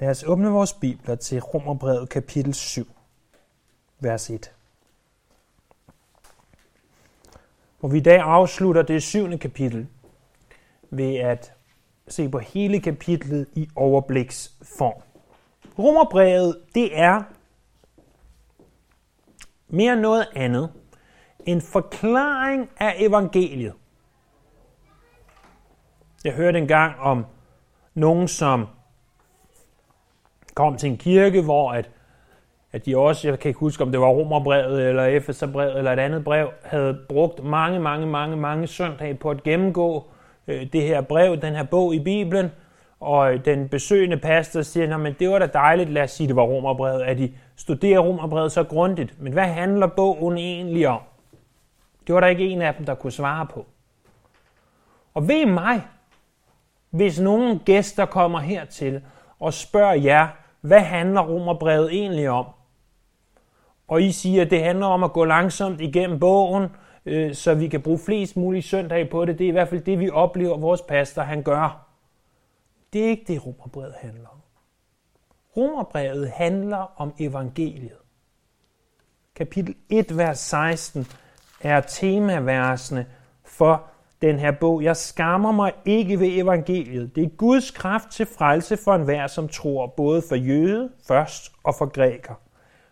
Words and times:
Lad 0.00 0.10
os 0.10 0.24
åbne 0.24 0.50
vores 0.50 0.72
bibler 0.72 1.14
til 1.14 1.40
Romerbrevet 1.40 2.08
kapitel 2.08 2.54
7, 2.54 2.86
vers 3.98 4.30
1. 4.30 4.52
Hvor 7.80 7.88
vi 7.88 7.98
i 7.98 8.00
dag 8.00 8.20
afslutter 8.20 8.82
det 8.82 9.02
syvende 9.02 9.38
kapitel 9.38 9.86
ved 10.90 11.16
at 11.16 11.52
se 12.08 12.28
på 12.28 12.38
hele 12.38 12.80
kapitlet 12.80 13.46
i 13.54 13.68
overbliksform. 13.76 15.02
Romerbrevet, 15.78 16.62
det 16.74 16.98
er 16.98 17.22
mere 19.68 19.96
noget 19.96 20.28
andet 20.34 20.72
en 21.46 21.60
forklaring 21.60 22.70
af 22.76 22.94
evangeliet. 22.98 23.74
Jeg 26.24 26.32
hørte 26.32 26.58
engang 26.58 27.00
om 27.00 27.26
nogen, 27.94 28.28
som 28.28 28.66
kom 30.54 30.76
til 30.76 30.90
en 30.90 30.96
kirke, 30.96 31.42
hvor 31.42 31.72
at, 31.72 31.90
at 32.72 32.86
de 32.86 32.96
også, 32.96 33.28
jeg 33.28 33.38
kan 33.38 33.48
ikke 33.48 33.60
huske, 33.60 33.82
om 33.82 33.90
det 33.90 34.00
var 34.00 34.08
Romerbrevet 34.08 34.88
eller 34.88 35.04
Efeserbrevet 35.04 35.78
eller 35.78 35.92
et 35.92 35.98
andet 35.98 36.24
brev, 36.24 36.50
havde 36.62 36.98
brugt 37.08 37.44
mange, 37.44 37.80
mange, 37.80 38.06
mange, 38.06 38.36
mange 38.36 38.66
søndage 38.66 39.14
på 39.14 39.30
at 39.30 39.42
gennemgå 39.42 40.06
øh, 40.48 40.72
det 40.72 40.82
her 40.82 41.00
brev, 41.00 41.36
den 41.36 41.54
her 41.54 41.64
bog 41.64 41.94
i 41.94 42.00
Bibelen, 42.00 42.50
og 43.00 43.34
øh, 43.34 43.44
den 43.44 43.68
besøgende 43.68 44.16
pastor 44.16 44.62
siger, 44.62 44.96
men 44.96 45.14
det 45.18 45.30
var 45.30 45.38
da 45.38 45.46
dejligt, 45.46 45.90
lad 45.90 46.02
os 46.02 46.10
sige, 46.10 46.28
det 46.28 46.36
var 46.36 46.42
Romerbrevet, 46.42 47.02
at 47.02 47.18
de 47.18 47.32
studerer 47.56 48.00
Romerbrevet 48.00 48.52
så 48.52 48.64
grundigt. 48.64 49.22
Men 49.22 49.32
hvad 49.32 49.46
handler 49.46 49.86
bogen 49.86 50.38
egentlig 50.38 50.88
om? 50.88 51.00
Det 52.06 52.14
var 52.14 52.20
der 52.20 52.28
ikke 52.28 52.48
en 52.48 52.62
af 52.62 52.74
dem, 52.74 52.86
der 52.86 52.94
kunne 52.94 53.12
svare 53.12 53.46
på. 53.46 53.66
Og 55.14 55.28
ved 55.28 55.46
mig, 55.46 55.82
hvis 56.90 57.20
nogen 57.20 57.58
gæster 57.58 58.04
kommer 58.04 58.38
hertil 58.38 59.02
og 59.40 59.54
spørger 59.54 59.94
jer, 59.94 60.28
hvad 60.60 60.80
handler 60.80 61.20
Romerbrevet 61.20 61.92
egentlig 61.92 62.30
om? 62.30 62.46
Og 63.88 64.02
I 64.02 64.12
siger, 64.12 64.42
at 64.42 64.50
det 64.50 64.64
handler 64.64 64.86
om 64.86 65.04
at 65.04 65.12
gå 65.12 65.24
langsomt 65.24 65.80
igennem 65.80 66.20
bogen, 66.20 66.68
øh, 67.06 67.34
så 67.34 67.54
vi 67.54 67.68
kan 67.68 67.82
bruge 67.82 67.98
flest 67.98 68.36
mulige 68.36 68.62
søndage 68.62 69.04
på 69.04 69.24
det. 69.24 69.38
Det 69.38 69.44
er 69.44 69.48
i 69.48 69.52
hvert 69.52 69.68
fald 69.68 69.80
det, 69.80 69.98
vi 69.98 70.10
oplever, 70.10 70.56
vores 70.56 70.82
pastor 70.82 71.22
han 71.22 71.42
gør. 71.42 71.86
Det 72.92 73.04
er 73.04 73.08
ikke 73.08 73.24
det, 73.32 73.46
Romerbrevet 73.46 73.94
handler 74.00 74.28
om. 74.28 74.40
Romerbrevet 75.56 76.30
handler 76.30 77.00
om 77.00 77.14
evangeliet. 77.18 77.98
Kapitel 79.34 79.74
1, 79.88 80.16
vers 80.16 80.38
16 80.38 81.06
er 81.60 81.80
temaversene 81.80 83.06
for 83.44 83.89
den 84.22 84.38
her 84.38 84.50
bog. 84.50 84.82
Jeg 84.82 84.96
skammer 84.96 85.52
mig 85.52 85.72
ikke 85.84 86.20
ved 86.20 86.28
evangeliet. 86.28 87.16
Det 87.16 87.24
er 87.24 87.28
Guds 87.28 87.70
kraft 87.70 88.10
til 88.10 88.26
frelse 88.26 88.76
for 88.76 88.94
enhver, 88.94 89.26
som 89.26 89.48
tror, 89.48 89.86
både 89.86 90.22
for 90.28 90.34
jøde 90.34 90.90
først 91.08 91.52
og 91.64 91.74
for 91.78 91.86
græker. 91.86 92.34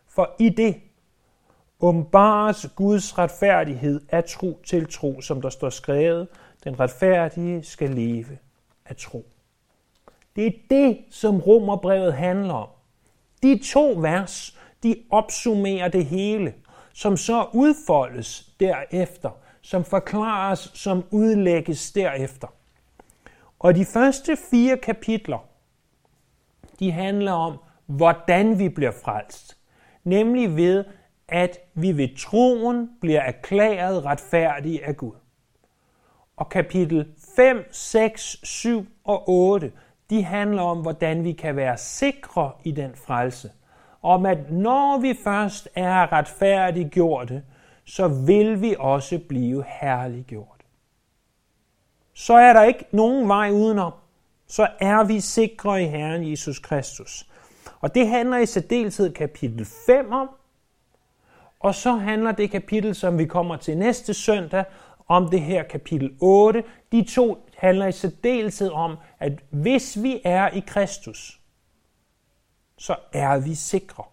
For 0.08 0.34
i 0.38 0.48
det 0.48 0.76
åbenbares 1.80 2.66
Guds 2.76 3.18
retfærdighed 3.18 4.00
af 4.08 4.24
tro 4.24 4.60
til 4.66 4.86
tro, 4.92 5.20
som 5.20 5.42
der 5.42 5.48
står 5.48 5.70
skrevet. 5.70 6.28
Den 6.64 6.80
retfærdige 6.80 7.64
skal 7.64 7.90
leve 7.90 8.38
af 8.86 8.96
tro. 8.96 9.26
Det 10.36 10.46
er 10.46 10.52
det, 10.70 10.98
som 11.10 11.40
Romerbrevet 11.40 12.14
handler 12.14 12.54
om. 12.54 12.68
De 13.42 13.60
to 13.72 13.94
vers, 13.98 14.58
de 14.82 14.96
opsummerer 15.10 15.88
det 15.88 16.06
hele, 16.06 16.54
som 16.92 17.16
så 17.16 17.46
udfoldes 17.52 18.52
derefter, 18.60 19.30
som 19.68 19.84
forklares, 19.84 20.70
som 20.74 21.04
udlægges 21.10 21.92
derefter. 21.92 22.48
Og 23.58 23.74
de 23.74 23.84
første 23.84 24.36
fire 24.50 24.76
kapitler, 24.76 25.38
de 26.78 26.92
handler 26.92 27.32
om, 27.32 27.58
hvordan 27.86 28.58
vi 28.58 28.68
bliver 28.68 28.90
frelst. 29.04 29.56
Nemlig 30.04 30.56
ved, 30.56 30.84
at 31.28 31.58
vi 31.74 31.96
ved 31.96 32.16
troen 32.16 32.90
bliver 33.00 33.20
erklæret 33.20 34.04
retfærdige 34.04 34.84
af 34.84 34.96
Gud. 34.96 35.14
Og 36.36 36.48
kapitel 36.48 37.08
5, 37.36 37.68
6, 37.72 38.36
7 38.42 38.86
og 39.04 39.28
8, 39.28 39.72
de 40.10 40.24
handler 40.24 40.62
om, 40.62 40.78
hvordan 40.78 41.24
vi 41.24 41.32
kan 41.32 41.56
være 41.56 41.78
sikre 41.78 42.52
i 42.64 42.70
den 42.70 42.90
frelse. 42.94 43.50
Om 44.02 44.26
at 44.26 44.52
når 44.52 44.98
vi 45.00 45.14
først 45.24 45.68
er 45.74 46.12
retfærdiggjorte, 46.12 47.42
så 47.88 48.08
vil 48.08 48.62
vi 48.62 48.76
også 48.78 49.20
blive 49.28 49.64
herliggjort. 49.80 50.64
Så 52.14 52.34
er 52.34 52.52
der 52.52 52.62
ikke 52.62 52.84
nogen 52.90 53.28
vej 53.28 53.50
udenom. 53.50 53.92
Så 54.46 54.68
er 54.80 55.04
vi 55.04 55.20
sikre 55.20 55.82
i 55.82 55.86
Herren 55.86 56.30
Jesus 56.30 56.58
Kristus. 56.58 57.26
Og 57.80 57.94
det 57.94 58.08
handler 58.08 58.38
i 58.38 58.46
særdeleshed 58.46 59.12
kapitel 59.12 59.64
5 59.86 60.12
om. 60.12 60.28
Og 61.60 61.74
så 61.74 61.92
handler 61.92 62.32
det 62.32 62.50
kapitel, 62.50 62.94
som 62.94 63.18
vi 63.18 63.26
kommer 63.26 63.56
til 63.56 63.78
næste 63.78 64.14
søndag, 64.14 64.64
om 65.08 65.30
det 65.30 65.40
her 65.40 65.62
kapitel 65.62 66.16
8. 66.20 66.64
De 66.92 67.04
to 67.04 67.48
handler 67.56 67.86
i 67.86 67.92
særdeleshed 67.92 68.70
om, 68.70 68.96
at 69.18 69.32
hvis 69.50 70.02
vi 70.02 70.20
er 70.24 70.48
i 70.48 70.60
Kristus, 70.66 71.40
så 72.78 72.96
er 73.12 73.38
vi 73.38 73.54
sikre. 73.54 74.04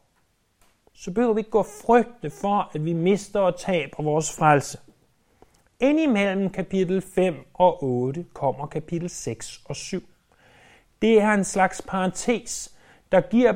Så 0.97 1.11
behøver 1.11 1.33
vi 1.33 1.39
ikke 1.39 1.49
gå 1.49 1.63
frygte 1.63 2.29
for, 2.29 2.71
at 2.73 2.85
vi 2.85 2.93
mister 2.93 3.39
og 3.39 3.59
taber 3.59 4.03
vores 4.03 4.35
frelse. 4.35 4.79
Indimellem 5.79 6.49
kapitel 6.49 7.01
5 7.01 7.35
og 7.53 7.83
8 7.83 8.25
kommer 8.33 8.67
kapitel 8.67 9.09
6 9.09 9.61
og 9.65 9.75
7. 9.75 10.03
Det 11.01 11.21
er 11.21 11.33
en 11.33 11.43
slags 11.43 11.81
parentes, 11.81 12.75
der 13.11 13.21
giver 13.21 13.53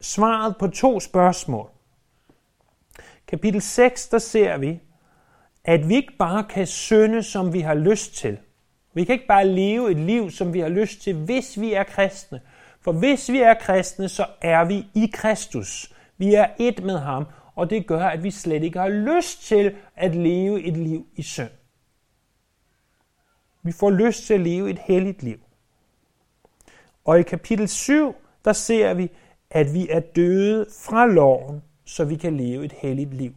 svaret 0.00 0.56
på 0.56 0.68
to 0.68 1.00
spørgsmål. 1.00 1.70
Kapitel 3.26 3.62
6, 3.62 4.08
der 4.08 4.18
ser 4.18 4.58
vi, 4.58 4.80
at 5.64 5.88
vi 5.88 5.94
ikke 5.94 6.16
bare 6.18 6.44
kan 6.44 6.66
synde, 6.66 7.22
som 7.22 7.52
vi 7.52 7.60
har 7.60 7.74
lyst 7.74 8.14
til. 8.14 8.38
Vi 8.94 9.04
kan 9.04 9.12
ikke 9.12 9.26
bare 9.26 9.46
leve 9.46 9.90
et 9.90 9.96
liv, 9.96 10.30
som 10.30 10.54
vi 10.54 10.60
har 10.60 10.68
lyst 10.68 11.00
til, 11.00 11.14
hvis 11.14 11.60
vi 11.60 11.72
er 11.72 11.84
kristne. 11.84 12.40
For 12.80 12.92
hvis 12.92 13.32
vi 13.32 13.40
er 13.40 13.54
kristne, 13.54 14.08
så 14.08 14.26
er 14.40 14.64
vi 14.64 14.86
i 14.94 15.10
Kristus. 15.12 15.92
Vi 16.18 16.34
er 16.34 16.46
et 16.58 16.84
med 16.84 16.98
ham, 16.98 17.26
og 17.54 17.70
det 17.70 17.86
gør, 17.86 18.06
at 18.06 18.22
vi 18.22 18.30
slet 18.30 18.62
ikke 18.62 18.78
har 18.78 18.88
lyst 18.88 19.42
til 19.42 19.76
at 19.96 20.14
leve 20.14 20.62
et 20.62 20.76
liv 20.76 21.06
i 21.16 21.22
synd. 21.22 21.50
Vi 23.62 23.72
får 23.72 23.90
lyst 23.90 24.26
til 24.26 24.34
at 24.34 24.40
leve 24.40 24.70
et 24.70 24.78
helligt 24.78 25.22
liv. 25.22 25.40
Og 27.04 27.20
i 27.20 27.22
kapitel 27.22 27.68
7, 27.68 28.14
der 28.44 28.52
ser 28.52 28.94
vi, 28.94 29.10
at 29.50 29.74
vi 29.74 29.88
er 29.88 30.00
døde 30.00 30.66
fra 30.80 31.06
loven, 31.06 31.62
så 31.84 32.04
vi 32.04 32.16
kan 32.16 32.36
leve 32.36 32.64
et 32.64 32.72
helligt 32.72 33.14
liv. 33.14 33.34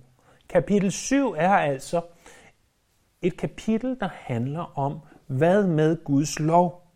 Kapitel 0.50 0.92
7 0.92 1.34
er 1.38 1.50
altså 1.50 2.02
et 3.22 3.38
kapitel, 3.38 3.98
der 4.00 4.10
handler 4.14 4.80
om, 4.80 5.00
hvad 5.28 5.68
med 5.68 6.04
Guds 6.04 6.40
lov? 6.40 6.88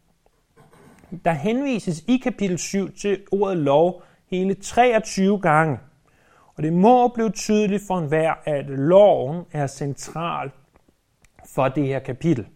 Der 1.25 1.31
henvises 1.31 2.03
i 2.07 2.17
kapitel 2.17 2.57
7 2.57 2.95
til 2.95 3.23
ordet 3.31 3.57
lov 3.57 4.03
hele 4.29 4.53
23 4.53 5.39
gange. 5.39 5.79
Og 6.55 6.63
det 6.63 6.73
må 6.73 7.07
blive 7.07 7.29
tydeligt 7.29 7.83
for 7.87 7.97
enhver, 7.97 8.33
at 8.45 8.65
loven 8.69 9.43
er 9.51 9.67
central 9.67 10.51
for 11.55 11.67
det 11.67 11.87
her 11.87 11.99
kapitel. 11.99 12.47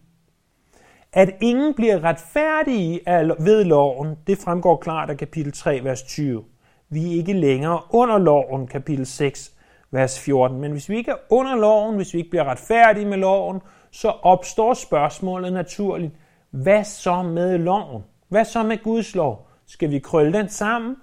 At 1.12 1.30
ingen 1.40 1.74
bliver 1.74 2.04
retfærdige 2.04 3.00
ved 3.38 3.64
loven, 3.64 4.16
det 4.26 4.38
fremgår 4.38 4.76
klart 4.76 5.10
af 5.10 5.16
kapitel 5.16 5.52
3, 5.52 5.80
vers 5.84 6.02
20. 6.02 6.44
Vi 6.88 7.06
er 7.06 7.16
ikke 7.16 7.32
længere 7.32 7.80
under 7.90 8.18
loven, 8.18 8.66
kapitel 8.66 9.06
6, 9.06 9.54
vers 9.90 10.20
14. 10.20 10.60
Men 10.60 10.72
hvis 10.72 10.88
vi 10.88 10.96
ikke 10.96 11.10
er 11.10 11.16
under 11.30 11.56
loven, 11.56 11.96
hvis 11.96 12.14
vi 12.14 12.18
ikke 12.18 12.30
bliver 12.30 12.44
retfærdige 12.44 13.06
med 13.06 13.18
loven, 13.18 13.60
så 13.90 14.08
opstår 14.08 14.74
spørgsmålet 14.74 15.52
naturligt, 15.52 16.12
hvad 16.50 16.84
så 16.84 17.22
med 17.22 17.58
loven? 17.58 18.02
Hvad 18.28 18.44
så 18.44 18.62
med 18.62 18.78
Guds 18.82 19.14
lov? 19.14 19.48
Skal 19.66 19.90
vi 19.90 19.98
krølle 19.98 20.32
den 20.32 20.48
sammen 20.48 20.96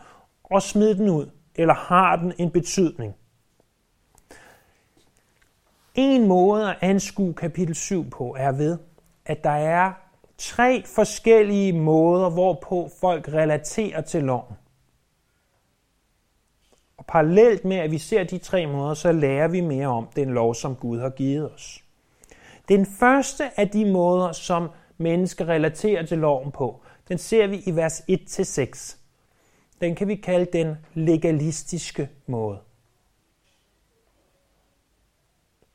og 0.52 0.62
smide 0.62 0.98
den 0.98 1.10
ud? 1.10 1.30
Eller 1.56 1.74
har 1.74 2.16
den 2.16 2.34
en 2.38 2.52
betydning? 2.52 3.16
En 5.96 6.28
måde 6.28 6.70
at 6.70 6.78
anskue 6.82 7.34
kapitel 7.34 7.76
7 7.76 8.10
på 8.10 8.36
er 8.40 8.52
ved, 8.52 8.78
at 9.26 9.44
der 9.44 9.50
er 9.50 9.94
tre 10.38 10.84
forskellige 10.96 11.74
måder, 11.74 12.30
hvorpå 12.30 12.90
folk 13.00 13.28
relaterer 13.28 14.02
til 14.02 14.24
loven. 14.24 14.56
Og 16.98 17.06
parallelt 17.06 17.66
med, 17.66 17.78
at 17.78 17.92
vi 17.92 17.98
ser 17.98 18.24
de 18.24 18.38
tre 18.38 18.66
måder, 18.66 18.94
så 18.94 19.12
lærer 19.12 19.48
vi 19.48 19.62
mere 19.62 19.88
om 19.88 20.08
den 20.16 20.30
lov, 20.30 20.56
som 20.56 20.76
Gud 20.76 21.00
har 21.00 21.10
givet 21.10 21.54
os. 21.54 21.84
Den 22.70 22.86
første 22.86 23.60
af 23.60 23.70
de 23.70 23.92
måder, 23.92 24.32
som 24.32 24.70
mennesker 24.98 25.46
relaterer 25.46 26.06
til 26.06 26.18
loven 26.18 26.52
på, 26.52 26.82
den 27.08 27.18
ser 27.18 27.48
vi 27.48 27.64
i 27.66 27.76
vers 27.76 28.02
1-6. 28.02 28.97
Den 29.82 29.96
kan 29.96 30.08
vi 30.08 30.16
kalde 30.16 30.46
den 30.54 30.76
legalistiske 30.94 32.10
måde. 32.28 32.60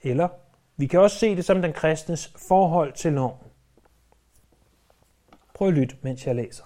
Eller 0.02 0.28
vi 0.76 0.86
kan 0.86 1.00
også 1.00 1.18
se 1.18 1.36
det 1.36 1.44
som 1.44 1.62
den 1.62 1.72
kristnes 1.72 2.32
forhold 2.48 2.92
til 2.92 3.12
loven. 3.12 3.36
Prøv 5.54 5.68
at 5.68 5.74
lytte, 5.74 5.96
mens 6.02 6.26
jeg 6.26 6.34
læser. 6.34 6.64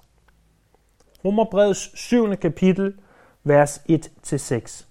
Romerbrevets 1.24 1.98
7. 1.98 2.36
kapitel, 2.36 2.94
vers 3.44 3.78
1-6. 3.78 4.86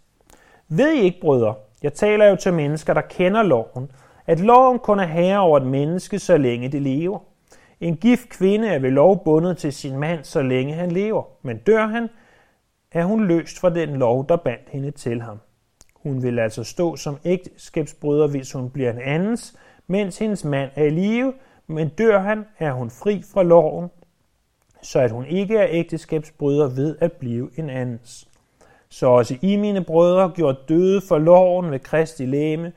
Ved 0.67 0.93
I 0.93 0.99
ikke, 0.99 1.19
brødre, 1.21 1.55
jeg 1.83 1.93
taler 1.93 2.25
jo 2.25 2.35
til 2.35 2.53
mennesker, 2.53 2.93
der 2.93 3.01
kender 3.01 3.43
loven, 3.43 3.91
at 4.25 4.39
loven 4.39 4.79
kun 4.79 4.99
er 4.99 5.05
herre 5.05 5.39
over 5.39 5.57
et 5.57 5.67
menneske, 5.67 6.19
så 6.19 6.37
længe 6.37 6.69
det 6.69 6.81
lever. 6.81 7.19
En 7.79 7.97
gift 7.97 8.29
kvinde 8.29 8.67
er 8.67 8.79
ved 8.79 8.91
lov 8.91 9.23
bundet 9.23 9.57
til 9.57 9.73
sin 9.73 9.99
mand, 9.99 10.23
så 10.23 10.41
længe 10.41 10.73
han 10.73 10.91
lever, 10.91 11.23
men 11.41 11.57
dør 11.57 11.87
han, 11.87 12.09
er 12.91 13.03
hun 13.03 13.27
løst 13.27 13.59
fra 13.59 13.69
den 13.69 13.89
lov, 13.89 14.27
der 14.29 14.35
bandt 14.35 14.69
hende 14.69 14.91
til 14.91 15.21
ham. 15.21 15.37
Hun 15.95 16.23
vil 16.23 16.39
altså 16.39 16.63
stå 16.63 16.95
som 16.95 17.17
ægteskabsbryder, 17.25 18.27
hvis 18.27 18.51
hun 18.51 18.69
bliver 18.69 18.91
en 18.91 18.99
andens, 18.99 19.55
mens 19.87 20.17
hendes 20.17 20.45
mand 20.45 20.71
er 20.75 20.83
i 20.83 20.89
live, 20.89 21.33
men 21.67 21.89
dør 21.89 22.19
han, 22.19 22.45
er 22.59 22.71
hun 22.71 22.89
fri 22.89 23.23
fra 23.33 23.43
loven, 23.43 23.89
så 24.81 24.99
at 24.99 25.11
hun 25.11 25.25
ikke 25.25 25.57
er 25.57 25.67
ægteskabsbryder 25.69 26.67
ved 26.67 26.95
at 26.99 27.11
blive 27.11 27.49
en 27.57 27.69
andens. 27.69 28.27
Så 28.89 29.07
også 29.07 29.37
I, 29.41 29.55
mine 29.55 29.83
brødre, 29.83 30.31
gjort 30.35 30.69
døde 30.69 31.01
for 31.07 31.17
loven 31.17 31.71
ved 31.71 31.79
Kristi 31.79 32.25
læme, 32.25 32.73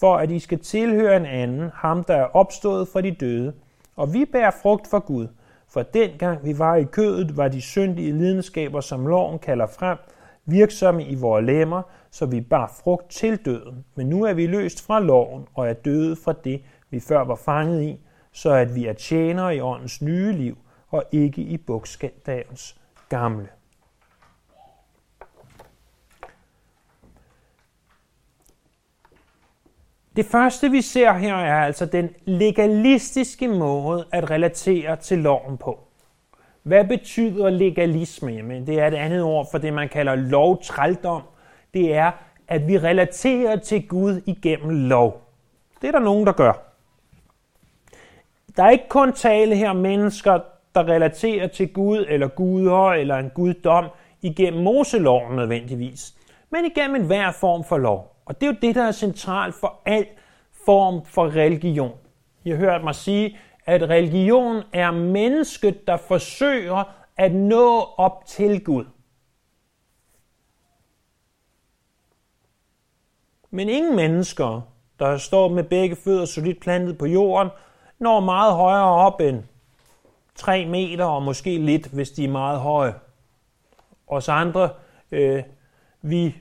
for 0.00 0.16
at 0.16 0.30
I 0.30 0.38
skal 0.38 0.58
tilhøre 0.58 1.16
en 1.16 1.26
anden, 1.26 1.70
ham 1.74 2.04
der 2.04 2.14
er 2.14 2.36
opstået 2.36 2.88
fra 2.88 3.00
de 3.00 3.10
døde. 3.10 3.52
Og 3.96 4.14
vi 4.14 4.24
bærer 4.24 4.50
frugt 4.62 4.86
for 4.86 4.98
Gud, 4.98 5.26
for 5.72 5.82
dengang 5.82 6.44
vi 6.44 6.58
var 6.58 6.76
i 6.76 6.84
kødet, 6.84 7.36
var 7.36 7.48
de 7.48 7.60
syndige 7.60 8.12
lidenskaber, 8.12 8.80
som 8.80 9.06
loven 9.06 9.38
kalder 9.38 9.66
frem, 9.66 9.98
virksomme 10.46 11.04
i 11.04 11.14
vores 11.14 11.46
lemmer, 11.46 11.82
så 12.10 12.26
vi 12.26 12.40
bar 12.40 12.72
frugt 12.84 13.10
til 13.10 13.36
døden. 13.36 13.84
Men 13.94 14.06
nu 14.06 14.24
er 14.24 14.32
vi 14.32 14.46
løst 14.46 14.86
fra 14.86 15.00
loven 15.00 15.46
og 15.54 15.68
er 15.68 15.72
døde 15.72 16.16
fra 16.16 16.32
det, 16.44 16.62
vi 16.90 17.00
før 17.00 17.24
var 17.24 17.34
fanget 17.34 17.82
i, 17.82 18.00
så 18.32 18.50
at 18.50 18.74
vi 18.74 18.86
er 18.86 18.92
tjenere 18.92 19.56
i 19.56 19.60
åndens 19.60 20.02
nye 20.02 20.32
liv 20.32 20.58
og 20.88 21.04
ikke 21.12 21.42
i 21.42 21.56
bogstavens 21.56 22.76
gamle. 23.08 23.48
Det 30.16 30.26
første, 30.26 30.70
vi 30.70 30.80
ser 30.80 31.12
her, 31.12 31.34
er 31.34 31.64
altså 31.64 31.86
den 31.86 32.10
legalistiske 32.24 33.48
måde 33.48 34.06
at 34.12 34.30
relatere 34.30 34.96
til 34.96 35.18
loven 35.18 35.58
på. 35.58 35.78
Hvad 36.62 36.84
betyder 36.84 37.50
legalisme? 37.50 38.32
Jamen, 38.32 38.66
det 38.66 38.80
er 38.80 38.86
et 38.86 38.94
andet 38.94 39.22
ord 39.22 39.50
for 39.50 39.58
det, 39.58 39.72
man 39.72 39.88
kalder 39.88 40.14
lovtrældom. 40.14 41.22
Det 41.74 41.94
er, 41.94 42.10
at 42.48 42.68
vi 42.68 42.78
relaterer 42.78 43.56
til 43.56 43.88
Gud 43.88 44.20
igennem 44.26 44.88
lov. 44.88 45.22
Det 45.82 45.88
er 45.88 45.92
der 45.92 45.98
nogen, 45.98 46.26
der 46.26 46.32
gør. 46.32 46.52
Der 48.56 48.64
er 48.64 48.70
ikke 48.70 48.88
kun 48.88 49.12
tale 49.12 49.56
her 49.56 49.70
om 49.70 49.76
mennesker, 49.76 50.40
der 50.74 50.88
relaterer 50.88 51.46
til 51.46 51.72
Gud 51.72 52.04
eller 52.08 52.28
guder 52.28 52.88
eller 52.88 53.16
en 53.16 53.30
guddom 53.34 53.84
igennem 54.22 54.62
Moseloven 54.62 55.36
nødvendigvis, 55.36 56.14
men 56.50 56.64
igennem 56.64 56.96
enhver 56.96 57.32
form 57.32 57.64
for 57.64 57.78
lov. 57.78 58.09
Og 58.30 58.40
det 58.40 58.46
er 58.46 58.52
jo 58.52 58.58
det, 58.62 58.74
der 58.74 58.82
er 58.82 58.92
centralt 58.92 59.54
for 59.54 59.80
al 59.84 60.06
form 60.66 61.04
for 61.04 61.26
religion. 61.36 61.98
I 62.44 62.50
har 62.50 62.56
hørt 62.56 62.84
mig 62.84 62.94
sige, 62.94 63.38
at 63.66 63.82
religion 63.82 64.62
er 64.72 64.90
mennesket, 64.90 65.86
der 65.86 65.96
forsøger 65.96 66.84
at 67.16 67.32
nå 67.32 67.80
op 67.80 68.26
til 68.26 68.64
Gud. 68.64 68.84
Men 73.50 73.68
ingen 73.68 73.96
mennesker, 73.96 74.60
der 74.98 75.16
står 75.16 75.48
med 75.48 75.64
begge 75.64 75.96
fødder 75.96 76.24
solidt 76.24 76.60
plantet 76.60 76.98
på 76.98 77.06
jorden, 77.06 77.50
når 77.98 78.20
meget 78.20 78.54
højere 78.54 78.84
op 78.84 79.20
end 79.20 79.42
3 80.34 80.66
meter, 80.66 81.04
og 81.04 81.22
måske 81.22 81.58
lidt, 81.58 81.86
hvis 81.86 82.10
de 82.10 82.24
er 82.24 82.30
meget 82.30 82.60
høje. 82.60 82.94
Os 84.06 84.28
andre, 84.28 84.70
øh, 85.10 85.42
vi 86.02 86.36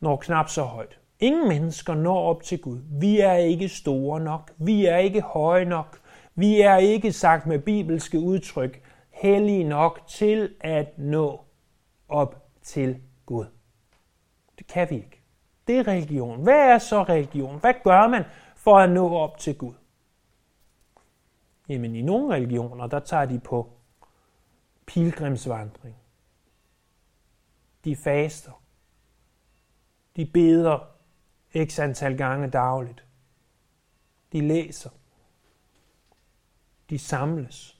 når 0.00 0.16
knap 0.16 0.48
så 0.48 0.62
højt. 0.62 0.98
Ingen 1.20 1.48
mennesker 1.48 1.94
når 1.94 2.18
op 2.18 2.42
til 2.42 2.60
Gud. 2.60 2.80
Vi 3.00 3.20
er 3.20 3.32
ikke 3.32 3.68
store 3.68 4.20
nok. 4.20 4.52
Vi 4.56 4.86
er 4.86 4.96
ikke 4.96 5.20
høje 5.20 5.64
nok. 5.64 6.00
Vi 6.34 6.60
er 6.60 6.76
ikke 6.76 7.12
sagt 7.12 7.46
med 7.46 7.58
bibelske 7.58 8.18
udtryk 8.18 8.82
hellige 9.10 9.64
nok 9.64 10.00
til 10.08 10.54
at 10.60 10.98
nå 10.98 11.44
op 12.08 12.48
til 12.62 13.02
Gud. 13.26 13.46
Det 14.58 14.66
kan 14.66 14.90
vi 14.90 14.94
ikke. 14.94 15.22
Det 15.66 15.78
er 15.78 15.88
religion. 15.88 16.42
Hvad 16.42 16.70
er 16.70 16.78
så 16.78 17.02
religion? 17.02 17.60
Hvad 17.60 17.74
gør 17.84 18.08
man 18.08 18.24
for 18.56 18.78
at 18.78 18.90
nå 18.90 19.14
op 19.14 19.38
til 19.38 19.58
Gud? 19.58 19.74
Jamen 21.68 21.94
i 21.94 22.02
nogle 22.02 22.34
religioner, 22.34 22.86
der 22.86 23.00
tager 23.00 23.24
de 23.24 23.38
på 23.38 23.72
pilgrimsvandring. 24.86 25.96
De 27.84 27.96
faster. 27.96 28.62
De 30.16 30.26
beder 30.26 30.97
x 31.56 31.78
antal 31.78 32.16
gange 32.16 32.50
dagligt. 32.50 33.04
De 34.32 34.40
læser. 34.40 34.90
De 36.90 36.98
samles. 36.98 37.78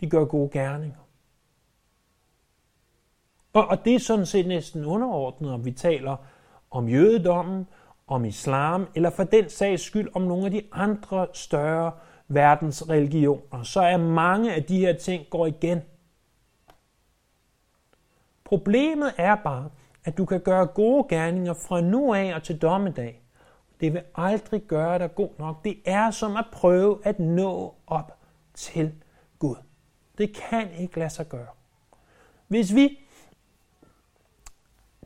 De 0.00 0.10
gør 0.10 0.24
gode 0.24 0.50
gerninger. 0.52 0.98
Og, 3.52 3.66
og 3.66 3.84
det 3.84 3.94
er 3.94 3.98
sådan 3.98 4.26
set 4.26 4.46
næsten 4.46 4.84
underordnet, 4.84 5.52
om 5.52 5.64
vi 5.64 5.72
taler 5.72 6.16
om 6.70 6.88
jødedommen, 6.88 7.66
om 8.06 8.24
islam, 8.24 8.88
eller 8.94 9.10
for 9.10 9.24
den 9.24 9.50
sags 9.50 9.82
skyld 9.82 10.08
om 10.14 10.22
nogle 10.22 10.44
af 10.44 10.50
de 10.50 10.62
andre 10.72 11.26
større 11.34 11.92
verdensreligioner, 12.28 13.62
så 13.62 13.80
er 13.80 13.96
mange 13.96 14.54
af 14.54 14.64
de 14.64 14.78
her 14.78 14.92
ting 14.92 15.26
går 15.30 15.46
igen. 15.46 15.82
Problemet 18.44 19.12
er 19.16 19.34
bare, 19.34 19.70
at 20.04 20.18
du 20.18 20.24
kan 20.24 20.40
gøre 20.40 20.66
gode 20.66 21.06
gerninger 21.08 21.54
fra 21.54 21.80
nu 21.80 22.14
af 22.14 22.34
og 22.34 22.42
til 22.42 22.58
dommedag. 22.58 23.22
Det 23.80 23.92
vil 23.92 24.02
aldrig 24.14 24.62
gøre 24.62 24.98
dig 24.98 25.14
god 25.14 25.30
nok. 25.38 25.64
Det 25.64 25.78
er 25.84 26.10
som 26.10 26.36
at 26.36 26.44
prøve 26.52 26.98
at 27.04 27.18
nå 27.18 27.74
op 27.86 28.18
til 28.54 28.92
Gud. 29.38 29.56
Det 30.18 30.36
kan 30.36 30.68
ikke 30.78 30.98
lade 30.98 31.10
sig 31.10 31.28
gøre. 31.28 31.46
Hvis 32.48 32.74
vi 32.74 32.98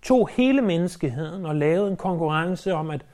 tog 0.03 0.29
hele 0.29 0.63
menneskeheden 0.63 1.47
og 1.47 1.55
lavede 1.57 1.91
en 1.91 1.97
konkurrence 1.97 2.75
om 2.75 2.91
at 2.91 3.07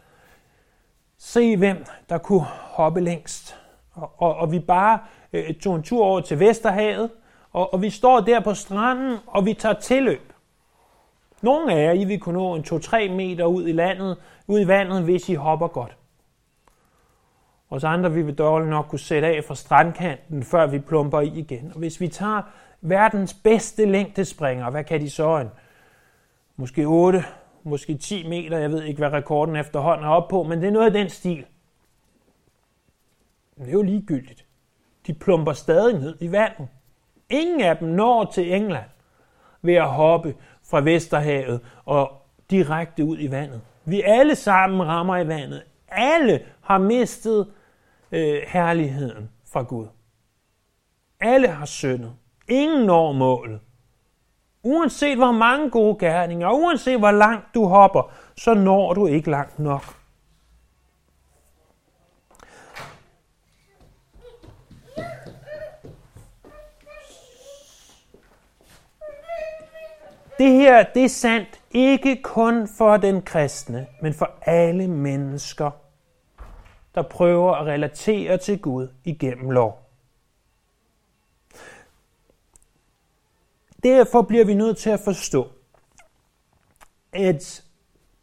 se, 1.19 1.57
hvem 1.57 1.85
der 2.09 2.19
kunne 2.19 2.45
hoppe 2.51 3.01
længst, 3.01 3.57
og, 3.93 4.13
og, 4.17 4.35
og 4.35 4.53
vi 4.53 4.59
bare 4.59 4.99
øh, 5.33 5.55
tog 5.55 5.77
en 5.77 5.83
tur 5.83 6.05
over 6.05 6.21
til 6.21 6.41
Vesterhavet, 6.41 7.11
og, 7.53 7.75
og 7.75 7.83
vi 7.83 7.91
står 7.91 8.21
der 8.21 8.41
på 8.41 8.55
stranden, 8.55 9.19
og 9.27 9.47
vi 9.47 9.55
tager 9.55 9.75
tilløb. 9.75 10.30
Nogle 11.43 11.75
af 11.75 11.85
jer, 11.85 11.93
I 11.93 12.05
vil 12.05 12.21
kunne 12.21 12.39
nå 12.39 12.55
en 12.55 12.63
2-3 12.63 13.11
meter 13.13 13.45
ud 13.45 13.69
i, 13.69 13.73
landet, 13.73 14.17
ud 14.47 14.61
i 14.61 14.67
vandet, 14.67 15.03
hvis 15.03 15.29
I 15.29 15.35
hopper 15.35 15.69
godt. 15.69 15.97
Og 17.71 17.81
så 17.81 17.87
andre 17.87 18.13
vi 18.13 18.23
vil 18.23 18.35
dårligt 18.35 18.71
nok 18.71 18.87
kunne 18.89 18.99
sætte 18.99 19.29
af 19.29 19.45
fra 19.45 19.55
strandkanten, 19.55 20.43
før 20.43 20.67
vi 20.67 20.79
plumper 20.79 21.21
i 21.21 21.27
igen. 21.27 21.71
Og 21.73 21.79
hvis 21.79 22.01
vi 22.01 22.09
tager 22.09 22.43
verdens 22.81 23.35
bedste 23.35 23.85
længdespringer, 23.85 24.71
hvad 24.71 24.85
kan 24.85 25.01
de 25.01 25.11
så? 25.11 25.37
En, 25.37 25.51
måske 26.57 26.85
8, 26.85 27.25
måske 27.63 27.99
10 27.99 28.29
meter, 28.29 28.59
jeg 28.59 28.71
ved 28.71 28.83
ikke, 28.83 28.99
hvad 28.99 29.13
rekorden 29.13 29.57
efterhånden 29.57 30.07
er 30.07 30.11
op 30.11 30.29
på, 30.29 30.43
men 30.43 30.61
det 30.61 30.69
er 30.69 30.73
noget 30.73 30.87
af 30.87 30.93
den 30.93 31.09
stil. 31.09 31.45
Men 33.57 33.67
det 33.67 33.69
er 33.69 33.77
jo 33.77 33.83
ligegyldigt. 33.83 34.47
De 35.07 35.15
plumper 35.15 35.53
stadig 35.53 36.01
ned 36.01 36.17
i 36.21 36.33
vandet. 36.33 36.69
Ingen 37.31 37.61
af 37.61 37.77
dem 37.77 37.89
når 37.89 38.25
til 38.25 38.55
England 38.55 38.91
ved 39.63 39.75
at 39.75 39.89
hoppe 39.89 40.35
fra 40.71 40.81
Vesterhavet 40.81 41.61
og 41.85 42.13
direkte 42.51 43.05
ud 43.05 43.17
i 43.19 43.31
vandet. 43.31 43.61
Vi 43.85 44.03
alle 44.05 44.35
sammen 44.35 44.87
rammer 44.87 45.17
i 45.17 45.29
vandet. 45.29 45.63
Alle 45.89 46.41
har 46.61 46.79
mistet 46.79 47.47
øh, 48.13 48.43
herligheden 48.49 49.31
fra 49.53 49.63
Gud. 49.63 49.87
Alle 51.21 51.49
har 51.49 51.67
syndet. 51.67 52.13
Ingen 52.49 52.87
når 52.87 53.13
målet. 53.13 53.61
Uanset 54.63 55.17
hvor 55.17 55.33
mange 55.33 55.71
gode 55.71 55.97
gerninger, 55.99 56.51
uanset 56.51 56.99
hvor 56.99 57.11
langt 57.11 57.55
du 57.55 57.65
hopper, 57.65 58.13
så 58.37 58.55
når 58.55 58.95
du 58.95 59.07
ikke 59.07 59.31
langt 59.31 59.59
nok. 59.59 60.00
Det 70.41 70.53
her, 70.53 70.83
det 70.95 71.05
er 71.05 71.09
sandt 71.09 71.61
ikke 71.71 72.23
kun 72.23 72.69
for 72.69 72.97
den 72.97 73.23
kristne, 73.23 73.87
men 74.03 74.15
for 74.15 74.31
alle 74.43 74.89
mennesker, 74.89 75.71
der 76.95 77.03
prøver 77.03 77.53
at 77.53 77.67
relatere 77.67 78.39
til 78.39 78.59
Gud 78.59 78.89
igennem 79.05 79.51
lov. 79.51 79.91
Derfor 83.83 84.23
bliver 84.23 84.45
vi 84.45 84.55
nødt 84.55 84.77
til 84.77 84.91
at 84.91 85.01
forstå, 85.01 85.49
at 87.13 87.65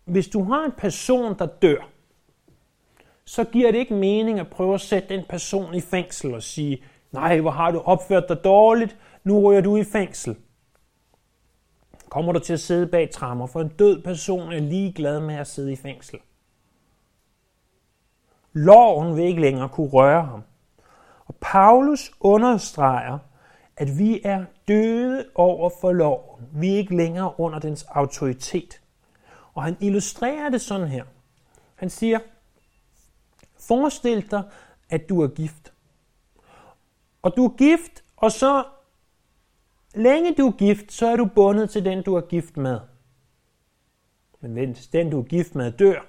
hvis 0.06 0.28
du 0.28 0.44
har 0.44 0.66
en 0.66 0.74
person, 0.78 1.38
der 1.40 1.46
dør, 1.46 1.90
så 3.26 3.44
giver 3.44 3.72
det 3.72 3.80
ikke 3.80 3.94
mening 3.94 4.40
at 4.40 4.50
prøve 4.50 4.74
at 4.74 4.82
sætte 4.82 5.10
den 5.10 5.26
person 5.30 5.74
i 5.74 5.82
fængsel 5.82 6.34
og 6.34 6.44
sige, 6.44 6.84
nej, 7.12 7.40
hvor 7.40 7.52
har 7.52 7.72
du 7.72 7.80
opført 7.80 8.30
dig 8.30 8.44
dårligt, 8.44 8.98
nu 9.24 9.40
ryger 9.40 9.62
du 9.62 9.78
i 9.78 9.84
fængsel. 9.84 10.36
Kommer 12.10 12.32
du 12.32 12.40
til 12.40 12.54
at 12.54 12.60
sidde 12.60 12.88
bag 12.88 13.10
trammer, 13.12 13.48
for 13.48 13.62
en 13.62 13.68
død 13.68 14.04
person 14.04 14.52
er 14.54 14.60
ligeglad 14.60 15.20
med 15.20 15.36
at 15.36 15.48
sidde 15.48 15.72
i 15.74 15.76
fængsel. 15.76 16.20
Loven 18.54 19.16
vil 19.16 19.24
ikke 19.24 19.42
længere 19.42 19.70
kunne 19.70 19.90
røre 19.90 20.24
ham. 20.24 20.44
Og 21.26 21.36
Paulus 21.42 22.12
understreger, 22.20 23.20
at 23.78 24.00
vi 24.00 24.22
er 24.24 24.46
døde 24.68 25.26
over 25.36 25.70
for 25.82 25.92
loven. 25.92 26.48
Vi 26.54 26.74
er 26.74 26.78
ikke 26.78 26.98
længere 26.98 27.40
under 27.40 27.60
dens 27.60 27.84
autoritet. 27.84 28.82
Og 29.54 29.64
han 29.64 29.78
illustrerer 29.80 30.50
det 30.50 30.62
sådan 30.62 30.88
her. 30.88 31.04
Han 31.76 31.90
siger, 31.90 32.20
forestil 33.60 34.32
dig, 34.32 34.44
at 34.90 35.10
du 35.10 35.22
er 35.22 35.28
gift. 35.28 35.74
Og 37.22 37.34
du 37.38 37.46
er 37.46 37.58
gift, 37.58 38.04
og 38.18 38.32
så 38.32 38.64
længe 39.98 40.36
du 40.36 40.48
er 40.48 40.52
gift, 40.52 40.92
så 40.92 41.08
er 41.08 41.16
du 41.16 41.26
bundet 41.36 41.70
til 41.70 41.86
den, 41.86 42.04
du 42.04 42.16
er 42.16 42.22
gift 42.22 42.58
med. 42.58 42.80
Men 44.42 44.72
hvis 44.72 44.88
den, 44.88 45.10
du 45.10 45.20
er 45.20 45.24
gift 45.24 45.56
med, 45.56 45.72
dør, 45.72 46.06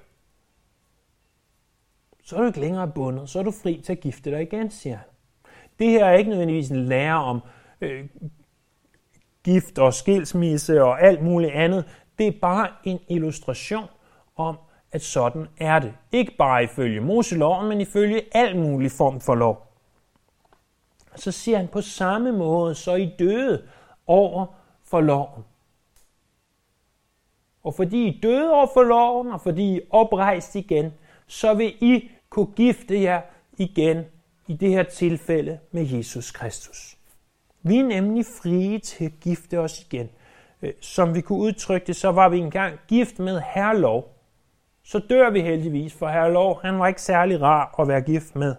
så 2.22 2.36
er 2.36 2.40
du 2.40 2.46
ikke 2.46 2.60
længere 2.60 2.88
bundet. 2.88 3.30
Så 3.30 3.38
er 3.38 3.42
du 3.42 3.50
fri 3.50 3.80
til 3.84 3.92
at 3.92 4.00
gifte 4.00 4.30
dig 4.30 4.42
igen, 4.42 4.70
siger 4.70 4.96
han. 4.96 5.06
Det 5.78 5.90
her 5.90 6.04
er 6.04 6.16
ikke 6.16 6.30
nødvendigvis 6.30 6.70
en 6.70 6.84
lære 6.84 7.24
om 7.24 7.40
øh, 7.80 8.08
gift 9.44 9.78
og 9.78 9.94
skilsmisse 9.94 10.84
og 10.84 11.02
alt 11.02 11.22
muligt 11.22 11.52
andet. 11.52 11.84
Det 12.18 12.26
er 12.26 12.32
bare 12.40 12.68
en 12.84 12.98
illustration 13.08 13.86
om, 14.36 14.58
at 14.92 15.02
sådan 15.02 15.46
er 15.56 15.78
det. 15.78 15.94
Ikke 16.12 16.36
bare 16.38 16.64
ifølge 16.64 17.00
Moseloven, 17.00 17.68
men 17.68 17.80
ifølge 17.80 18.22
al 18.32 18.56
mulig 18.56 18.90
form 18.90 19.20
for 19.20 19.34
lov. 19.34 19.72
Så 21.16 21.32
siger 21.32 21.58
han 21.58 21.68
på 21.68 21.80
samme 21.80 22.32
måde, 22.32 22.74
så 22.74 22.94
I 22.94 23.14
døde 23.18 23.62
over 24.08 24.46
for 24.84 25.00
loven. 25.00 25.44
Og 27.62 27.74
fordi 27.74 28.06
I 28.06 28.20
døde 28.20 28.50
over 28.50 28.66
for 28.74 28.82
loven, 28.82 29.32
og 29.32 29.40
fordi 29.40 29.76
I 29.76 29.80
oprejst 29.90 30.54
igen, 30.54 30.92
så 31.26 31.54
vil 31.54 31.74
I 31.80 32.10
kunne 32.30 32.52
gifte 32.56 33.02
jer 33.02 33.20
igen 33.58 34.04
i 34.46 34.56
det 34.56 34.70
her 34.70 34.82
tilfælde 34.82 35.58
med 35.70 35.86
Jesus 35.86 36.30
Kristus. 36.30 36.96
Vi 37.62 37.78
er 37.78 37.84
nemlig 37.84 38.26
frie 38.26 38.78
til 38.78 39.04
at 39.04 39.12
gifte 39.20 39.58
os 39.58 39.80
igen. 39.80 40.08
Øh, 40.62 40.72
som 40.80 41.14
vi 41.14 41.20
kunne 41.20 41.38
udtrykke 41.38 41.86
det, 41.86 41.96
så 41.96 42.12
var 42.12 42.28
vi 42.28 42.38
engang 42.38 42.78
gift 42.88 43.18
med 43.18 43.40
herrelov. 43.54 44.14
Så 44.82 44.98
dør 44.98 45.30
vi 45.30 45.40
heldigvis, 45.40 45.94
for 45.94 46.08
herrelov, 46.08 46.60
han 46.62 46.78
var 46.78 46.86
ikke 46.86 47.02
særlig 47.02 47.40
rar 47.40 47.80
at 47.80 47.88
være 47.88 48.00
gift 48.00 48.36
med. 48.36 48.54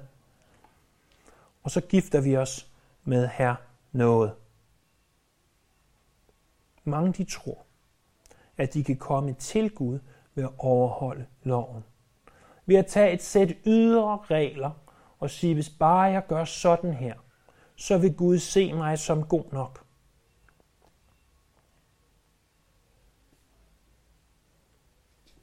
Og 1.63 1.72
så 1.72 1.82
gifter 1.82 2.22
vi 2.22 2.38
os 2.38 2.68
med 3.03 3.29
her 3.34 3.56
noget. 3.91 4.32
Mange 6.89 7.13
de 7.13 7.24
tror, 7.24 7.65
at 8.58 8.74
de 8.74 8.84
kan 8.84 8.98
komme 8.98 9.34
til 9.34 9.69
Gud 9.69 10.00
ved 10.36 10.43
at 10.43 10.51
overholde 10.58 11.25
loven. 11.43 11.84
Ved 12.65 12.75
at 12.75 12.86
tage 12.86 13.13
et 13.13 13.24
sæt 13.24 13.53
ydre 13.65 14.17
regler 14.17 14.72
og 15.19 15.29
sige, 15.29 15.53
hvis 15.53 15.69
bare 15.69 16.01
jeg 16.01 16.27
gør 16.27 16.46
sådan 16.46 16.93
her, 16.93 17.15
så 17.75 17.98
vil 17.98 18.13
Gud 18.13 18.38
se 18.38 18.74
mig 18.74 19.00
som 19.00 19.24
god 19.24 19.43
nok. 19.51 19.86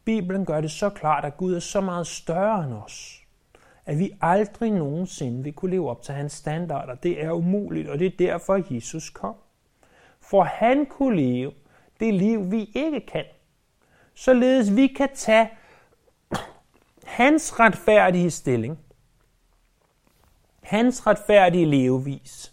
Bibelen 0.04 0.44
gør 0.44 0.60
det 0.60 0.70
så 0.70 0.90
klart, 0.90 1.24
at 1.24 1.36
Gud 1.36 1.54
er 1.54 1.60
så 1.60 1.80
meget 1.80 2.06
større 2.06 2.64
end 2.64 2.74
os, 2.74 3.22
at 3.84 3.98
vi 3.98 4.10
aldrig 4.20 4.70
nogensinde 4.70 5.42
vil 5.42 5.52
kunne 5.52 5.70
leve 5.70 5.90
op 5.90 6.02
til 6.02 6.14
hans 6.14 6.32
standarder. 6.32 6.94
Det 6.94 7.24
er 7.24 7.32
umuligt, 7.32 7.88
og 7.88 7.98
det 7.98 8.06
er 8.06 8.16
derfor, 8.18 8.74
Jesus 8.74 9.10
kom. 9.10 9.34
For 10.26 10.42
han 10.42 10.86
kunne 10.86 11.16
leve 11.16 11.52
det 12.00 12.14
liv, 12.14 12.50
vi 12.50 12.70
ikke 12.74 13.00
kan. 13.00 13.24
Således 14.14 14.76
vi 14.76 14.86
kan 14.86 15.08
tage 15.14 15.50
hans 17.04 17.60
retfærdige 17.60 18.30
stilling, 18.30 18.78
hans 20.62 21.06
retfærdige 21.06 21.66
levevis, 21.66 22.52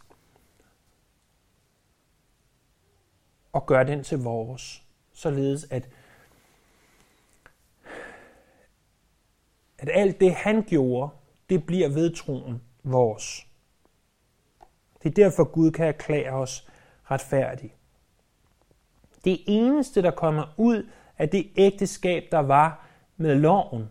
og 3.52 3.66
gøre 3.66 3.88
den 3.88 4.04
til 4.04 4.18
vores, 4.18 4.84
således 5.14 5.68
at, 5.72 5.90
at 9.78 9.90
alt 9.94 10.20
det, 10.20 10.36
han 10.36 10.64
gjorde, 10.64 11.10
det 11.50 11.66
bliver 11.66 11.90
ved 11.90 12.16
troen 12.16 12.62
vores. 12.84 13.48
Det 15.04 15.10
er 15.10 15.14
derfor, 15.14 15.44
Gud 15.44 15.72
kan 15.72 15.88
erklære 15.88 16.32
os 16.32 16.68
retfærdig. 17.12 17.76
Det 19.24 19.44
eneste, 19.48 20.02
der 20.02 20.12
kommer 20.12 20.54
ud 20.58 20.90
af 21.18 21.30
det 21.30 21.52
ægteskab, 21.56 22.24
der 22.32 22.40
var 22.40 22.88
med 23.18 23.36
loven, 23.36 23.90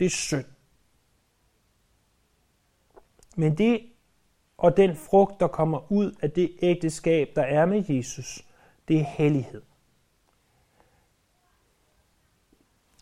det 0.00 0.06
er 0.06 0.10
synd. 0.10 0.44
Men 3.36 3.58
det 3.58 3.80
og 4.58 4.76
den 4.76 4.96
frugt, 4.96 5.40
der 5.40 5.46
kommer 5.46 5.92
ud 5.92 6.12
af 6.22 6.30
det 6.30 6.56
ægteskab, 6.62 7.32
der 7.36 7.42
er 7.42 7.66
med 7.66 7.84
Jesus, 7.88 8.44
det 8.88 9.00
er 9.00 9.04
hellighed. 9.04 9.62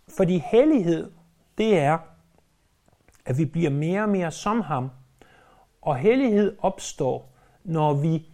Fordi 0.08 0.38
hellighed, 0.38 1.12
det 1.58 1.78
er, 1.78 1.98
at 3.24 3.38
vi 3.38 3.44
bliver 3.44 3.70
mere 3.70 4.02
og 4.02 4.08
mere 4.08 4.30
som 4.30 4.60
ham. 4.60 4.90
Og 5.82 5.96
hellighed 5.96 6.56
opstår, 6.60 7.32
når 7.64 7.94
vi 7.94 8.30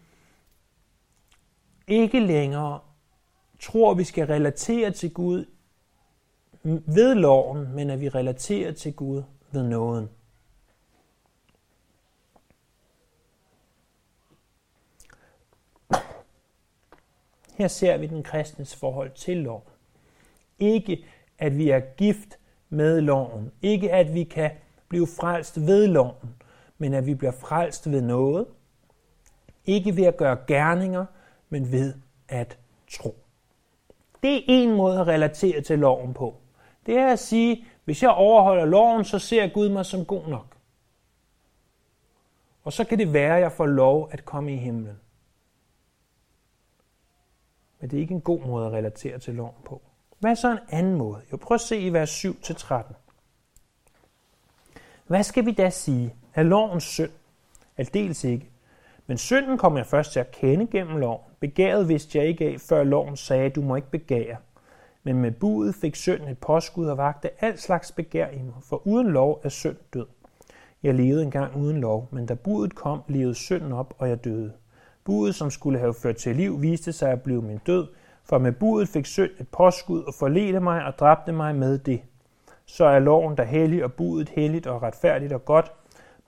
ikke 1.86 2.20
længere 2.20 2.80
tror, 3.60 3.94
vi 3.94 4.04
skal 4.04 4.26
relatere 4.26 4.90
til 4.90 5.14
Gud 5.14 5.44
ved 6.64 7.14
loven, 7.14 7.74
men 7.74 7.90
at 7.90 8.00
vi 8.00 8.08
relaterer 8.08 8.72
til 8.72 8.94
Gud 8.94 9.22
ved 9.50 9.62
nåden. 9.62 10.08
Her 17.54 17.68
ser 17.68 17.96
vi 17.96 18.06
den 18.06 18.22
kristnes 18.22 18.76
forhold 18.76 19.10
til 19.10 19.36
loven. 19.36 19.62
Ikke 20.58 21.04
at 21.38 21.58
vi 21.58 21.70
er 21.70 21.80
gift 21.80 22.38
med 22.68 23.00
loven. 23.00 23.52
Ikke 23.62 23.92
at 23.92 24.14
vi 24.14 24.24
kan 24.24 24.50
blive 24.88 25.06
frelst 25.06 25.60
ved 25.60 25.86
loven, 25.86 26.34
men 26.78 26.94
at 26.94 27.06
vi 27.06 27.14
bliver 27.14 27.32
frelst 27.32 27.90
ved 27.90 28.00
noget. 28.00 28.46
Ikke 29.66 29.96
ved 29.96 30.04
at 30.04 30.16
gøre 30.16 30.36
gerninger, 30.46 31.06
men 31.52 31.73
ved 31.73 31.94
at 32.28 32.59
tro. 32.90 33.16
Det 34.23 34.37
er 34.37 34.42
en 34.47 34.76
måde 34.76 35.00
at 35.00 35.06
relatere 35.06 35.61
til 35.61 35.78
loven 35.78 36.14
på. 36.14 36.37
Det 36.87 36.99
er 36.99 37.12
at 37.12 37.18
sige, 37.18 37.64
hvis 37.85 38.02
jeg 38.02 38.11
overholder 38.11 38.64
loven, 38.64 39.04
så 39.04 39.18
ser 39.18 39.49
Gud 39.49 39.68
mig 39.68 39.87
som 39.87 40.04
god 40.04 40.26
nok. 40.26 40.56
Og 42.64 42.73
så 42.73 42.85
kan 42.85 42.99
det 42.99 43.12
være, 43.12 43.37
at 43.37 43.42
jeg 43.42 43.52
får 43.52 43.66
lov 43.66 44.09
at 44.12 44.25
komme 44.25 44.54
i 44.54 44.56
himlen. 44.56 45.00
Men 47.80 47.90
det 47.90 47.97
er 47.97 48.00
ikke 48.00 48.14
en 48.14 48.21
god 48.21 48.40
måde 48.40 48.66
at 48.66 48.73
relatere 48.73 49.18
til 49.18 49.35
loven 49.35 49.62
på. 49.64 49.82
Hvad 50.18 50.30
er 50.30 50.35
så 50.35 50.50
en 50.52 50.59
anden 50.68 50.94
måde? 50.94 51.23
Jo, 51.32 51.37
prøv 51.37 51.54
at 51.54 51.61
se 51.61 51.80
i 51.80 51.92
vers 51.92 52.25
7-13. 52.25 52.94
Hvad 55.06 55.23
skal 55.23 55.47
vi 55.47 55.52
da 55.52 55.71
sige? 55.71 56.14
Er 56.35 56.42
lovens 56.42 56.85
synd? 56.85 57.11
Aldeles 57.76 58.25
ikke. 58.25 58.51
Men 59.06 59.18
synden 59.18 59.59
kom 59.59 59.76
jeg 59.76 59.87
først 59.87 60.12
til 60.12 60.21
at 60.21 60.30
kende 60.30 60.66
gennem 60.66 60.97
loven. 60.97 61.21
Begæret 61.40 61.88
vidste 61.88 62.18
jeg 62.18 62.26
ikke 62.26 62.44
af, 62.44 62.61
før 62.61 62.85
loven 62.85 63.16
sagde, 63.16 63.50
du 63.50 63.62
må 63.62 63.76
ikke 63.76 63.90
begære. 63.90 64.37
Men 65.02 65.16
med 65.16 65.30
budet 65.30 65.75
fik 65.75 65.97
synden 65.97 66.28
et 66.28 66.38
påskud 66.38 66.87
og 66.87 66.99
vagte 66.99 67.44
alt 67.44 67.61
slags 67.61 67.92
begær 67.92 68.28
i 68.28 68.42
mig, 68.42 68.54
for 68.68 68.87
uden 68.87 69.11
lov 69.11 69.40
er 69.44 69.49
synd 69.49 69.76
død. 69.94 70.06
Jeg 70.82 70.94
levede 70.94 71.23
engang 71.23 71.56
uden 71.56 71.80
lov, 71.80 72.09
men 72.11 72.26
da 72.26 72.35
budet 72.35 72.75
kom, 72.75 73.00
levede 73.09 73.35
synden 73.35 73.73
op, 73.73 73.94
og 73.99 74.09
jeg 74.09 74.25
døde. 74.25 74.52
Budet, 75.04 75.35
som 75.35 75.50
skulle 75.50 75.78
have 75.78 75.94
ført 75.94 76.16
til 76.16 76.37
liv, 76.37 76.62
viste 76.62 76.92
sig 76.92 77.11
at 77.11 77.23
blive 77.23 77.42
min 77.42 77.61
død, 77.66 77.87
for 78.25 78.38
med 78.38 78.52
budet 78.52 78.88
fik 78.88 79.06
synd 79.06 79.30
et 79.40 79.49
påskud 79.49 80.02
og 80.02 80.14
forledte 80.14 80.61
mig 80.61 80.85
og 80.85 80.99
dræbte 80.99 81.32
mig 81.32 81.54
med 81.54 81.78
det. 81.78 82.00
Så 82.66 82.85
er 82.85 82.99
loven 82.99 83.37
der 83.37 83.44
hellig 83.44 83.85
og 83.85 83.92
budet 83.92 84.28
helligt 84.28 84.66
og 84.66 84.82
retfærdigt 84.82 85.32
og 85.32 85.44
godt. 85.44 85.73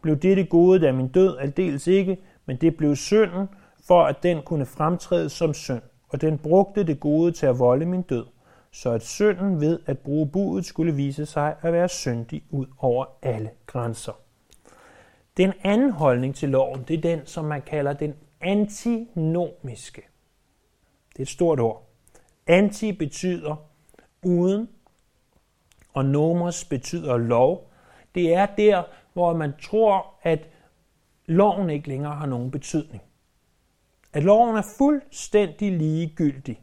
Blev 0.02 0.16
det 0.16 0.36
det 0.36 0.48
gode, 0.48 0.80
da 0.80 0.92
min 0.92 1.08
død 1.08 1.36
aldeles 1.38 1.86
ikke, 1.86 2.18
men 2.46 2.56
det 2.56 2.76
blev 2.76 2.96
synden, 2.96 3.48
for 3.86 4.04
at 4.04 4.22
den 4.22 4.42
kunne 4.42 4.66
fremtræde 4.66 5.28
som 5.28 5.54
synd, 5.54 5.82
og 6.08 6.20
den 6.20 6.38
brugte 6.38 6.84
det 6.84 7.00
gode 7.00 7.32
til 7.32 7.46
at 7.46 7.58
volde 7.58 7.86
min 7.86 8.02
død, 8.02 8.26
så 8.72 8.90
at 8.90 9.02
synden 9.02 9.60
ved 9.60 9.80
at 9.86 9.98
bruge 9.98 10.28
budet 10.28 10.64
skulle 10.64 10.94
vise 10.94 11.26
sig 11.26 11.56
at 11.62 11.72
være 11.72 11.88
syndig 11.88 12.42
ud 12.50 12.66
over 12.78 13.04
alle 13.22 13.50
grænser. 13.66 14.12
Den 15.36 15.52
anden 15.62 15.90
holdning 15.90 16.34
til 16.34 16.48
loven, 16.48 16.84
det 16.88 16.96
er 16.96 17.00
den, 17.00 17.26
som 17.26 17.44
man 17.44 17.62
kalder 17.62 17.92
den 17.92 18.14
antinomiske. 18.40 20.02
Det 21.12 21.18
er 21.18 21.22
et 21.22 21.28
stort 21.28 21.60
ord. 21.60 21.88
Anti 22.46 22.92
betyder 22.92 23.56
uden, 24.22 24.68
og 25.94 26.04
nomos 26.04 26.64
betyder 26.64 27.16
lov. 27.16 27.70
Det 28.14 28.34
er 28.34 28.46
der, 28.46 28.82
hvor 29.12 29.36
man 29.36 29.52
tror, 29.62 30.06
at 30.22 30.48
loven 31.26 31.70
ikke 31.70 31.88
længere 31.88 32.14
har 32.14 32.26
nogen 32.26 32.50
betydning. 32.50 33.02
At 34.12 34.22
loven 34.22 34.56
er 34.56 34.62
fuldstændig 34.78 35.72
ligegyldig. 35.72 36.60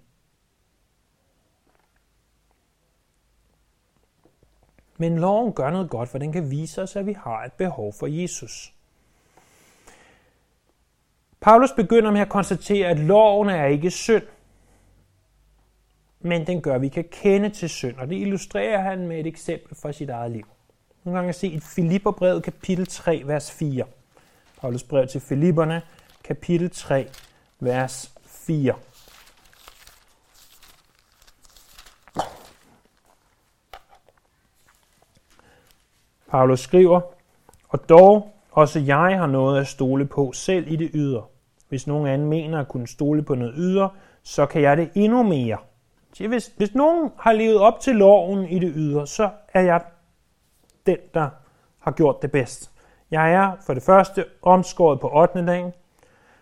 Men 4.98 5.20
loven 5.20 5.54
gør 5.54 5.70
noget 5.70 5.90
godt, 5.90 6.10
for 6.10 6.18
den 6.18 6.32
kan 6.32 6.52
vise 6.52 6.82
os, 6.82 6.96
at 6.96 7.06
vi 7.06 7.14
har 7.14 7.44
et 7.44 7.54
behov 7.54 7.94
for 8.00 8.08
Jesus. 8.08 8.74
Paulus 11.40 11.72
begynder 11.72 12.12
med 12.12 12.22
at 12.22 12.30
konstatere, 12.30 12.88
at 12.88 13.00
loven 13.00 13.50
er 13.50 13.66
ikke 13.66 13.92
synd, 13.92 14.24
men 16.20 16.48
den 16.48 16.62
gør, 16.62 16.76
at 16.76 16.82
vi 16.82 16.88
kan 16.90 17.06
kende 17.12 17.50
til 17.50 17.70
synd, 17.70 17.98
og 17.98 18.10
det 18.10 18.16
illustrerer 18.16 18.82
han 18.82 19.08
med 19.08 19.20
et 19.20 19.28
eksempel 19.28 19.76
fra 19.76 19.92
sit 19.92 20.10
eget 20.10 20.32
liv. 20.32 20.46
Nogle 21.04 21.20
gange 21.20 21.34
se 21.34 21.48
i 21.48 21.60
Filipperbrevet 21.60 22.44
kapitel 22.44 22.86
3, 22.88 23.22
vers 23.26 23.52
4. 23.52 23.86
Paulus 24.62 24.84
brev 24.84 25.08
til 25.08 25.22
Filipperne, 25.22 25.82
kapitel 26.24 26.70
3, 26.70 27.08
vers 27.60 28.16
4. 28.26 28.74
Paulus 36.30 36.60
skriver, 36.60 37.02
og 37.70 37.90
dog 37.90 38.36
også 38.52 38.80
jeg 38.80 39.18
har 39.20 39.28
noget 39.28 39.62
at 39.62 39.68
stole 39.68 40.06
på 40.06 40.32
selv 40.32 40.72
i 40.72 40.76
det 40.76 40.92
ydre. 40.94 41.24
Hvis 41.70 41.88
nogen 41.88 42.08
anden 42.08 42.30
mener 42.30 42.60
at 42.60 42.68
kunne 42.68 42.88
stole 42.88 43.24
på 43.24 43.36
noget 43.36 43.54
ydre, 43.58 43.90
så 44.24 44.46
kan 44.46 44.62
jeg 44.62 44.78
det 44.78 44.92
endnu 44.96 45.24
mere. 45.24 45.58
Hvis, 46.18 46.52
hvis 46.58 46.76
nogen 46.76 47.12
har 47.20 47.34
levet 47.34 47.58
op 47.58 47.80
til 47.80 47.96
loven 47.96 48.46
i 48.46 48.60
det 48.60 48.74
ydre, 48.76 49.08
så 49.08 49.30
er 49.54 49.62
jeg 49.62 49.82
den, 50.86 50.98
der 51.14 51.30
har 51.80 51.92
gjort 51.92 52.22
det 52.22 52.32
bedst. 52.32 52.71
Jeg 53.12 53.34
er 53.34 53.52
for 53.66 53.74
det 53.74 53.84
første 53.84 54.26
omskåret 54.42 55.00
på 55.00 55.10
8. 55.14 55.46
dagen, 55.46 55.74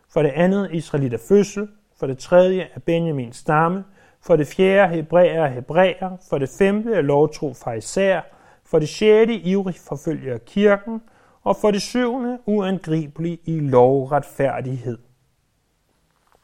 for 0.09 0.21
det 0.21 0.29
andet 0.29 0.69
Israelit 0.71 1.13
af 1.13 1.19
fødsel, 1.19 1.67
for 1.99 2.07
det 2.07 2.17
tredje 2.17 2.67
er 2.73 2.79
Benjamin 2.79 3.33
stamme, 3.33 3.83
for 4.21 4.35
det 4.35 4.47
fjerde 4.47 4.95
hebræer 4.95 5.43
og 5.43 5.51
hebræer, 5.51 6.17
for 6.29 6.37
det 6.37 6.49
femte 6.57 6.93
er 6.93 7.01
lovtro 7.01 7.53
fra 7.53 7.73
især, 7.73 8.21
for 8.65 8.79
det 8.79 8.89
sjette 8.89 9.33
ivrig 9.33 9.75
forfølger 9.87 10.37
kirken, 10.37 11.01
og 11.43 11.55
for 11.55 11.71
det 11.71 11.81
syvende 11.81 12.39
uangribelig 12.45 13.39
i 13.45 13.59
lovretfærdighed. 13.59 14.97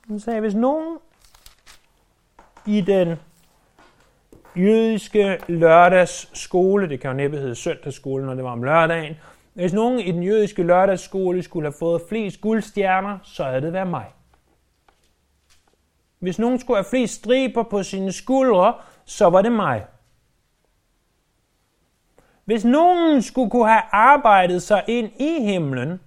Han 0.07 0.19
sagde, 0.19 0.39
hvis 0.39 0.55
nogen 0.55 0.97
i 2.65 2.81
den 2.81 3.15
jødiske 4.55 5.39
lørdagsskole, 5.47 6.89
det 6.89 6.99
kan 6.99 7.09
jo 7.09 7.17
næppe 7.17 7.37
hedde 7.37 7.55
søndagsskole, 7.55 8.25
når 8.25 8.33
det 8.33 8.43
var 8.43 8.51
om 8.51 8.63
lørdagen, 8.63 9.15
hvis 9.55 9.73
nogen 9.73 9.99
i 9.99 10.11
den 10.11 10.23
jødiske 10.23 10.63
lørdagsskole 10.63 11.43
skulle 11.43 11.65
have 11.65 11.77
fået 11.79 12.01
flest 12.09 12.41
guldstjerner, 12.41 13.19
så 13.23 13.43
havde 13.43 13.61
det 13.61 13.73
været 13.73 13.87
mig. 13.87 14.13
Hvis 16.19 16.39
nogen 16.39 16.59
skulle 16.59 16.77
have 16.77 16.89
flest 16.89 17.13
striber 17.13 17.63
på 17.63 17.83
sine 17.83 18.11
skuldre, 18.11 18.73
så 19.05 19.29
var 19.29 19.41
det 19.41 19.51
mig. 19.51 19.85
Hvis 22.45 22.65
nogen 22.65 23.21
skulle 23.21 23.49
kunne 23.49 23.69
have 23.69 23.83
arbejdet 23.91 24.63
sig 24.63 24.83
ind 24.87 25.11
i 25.21 25.41
himlen 25.41 25.99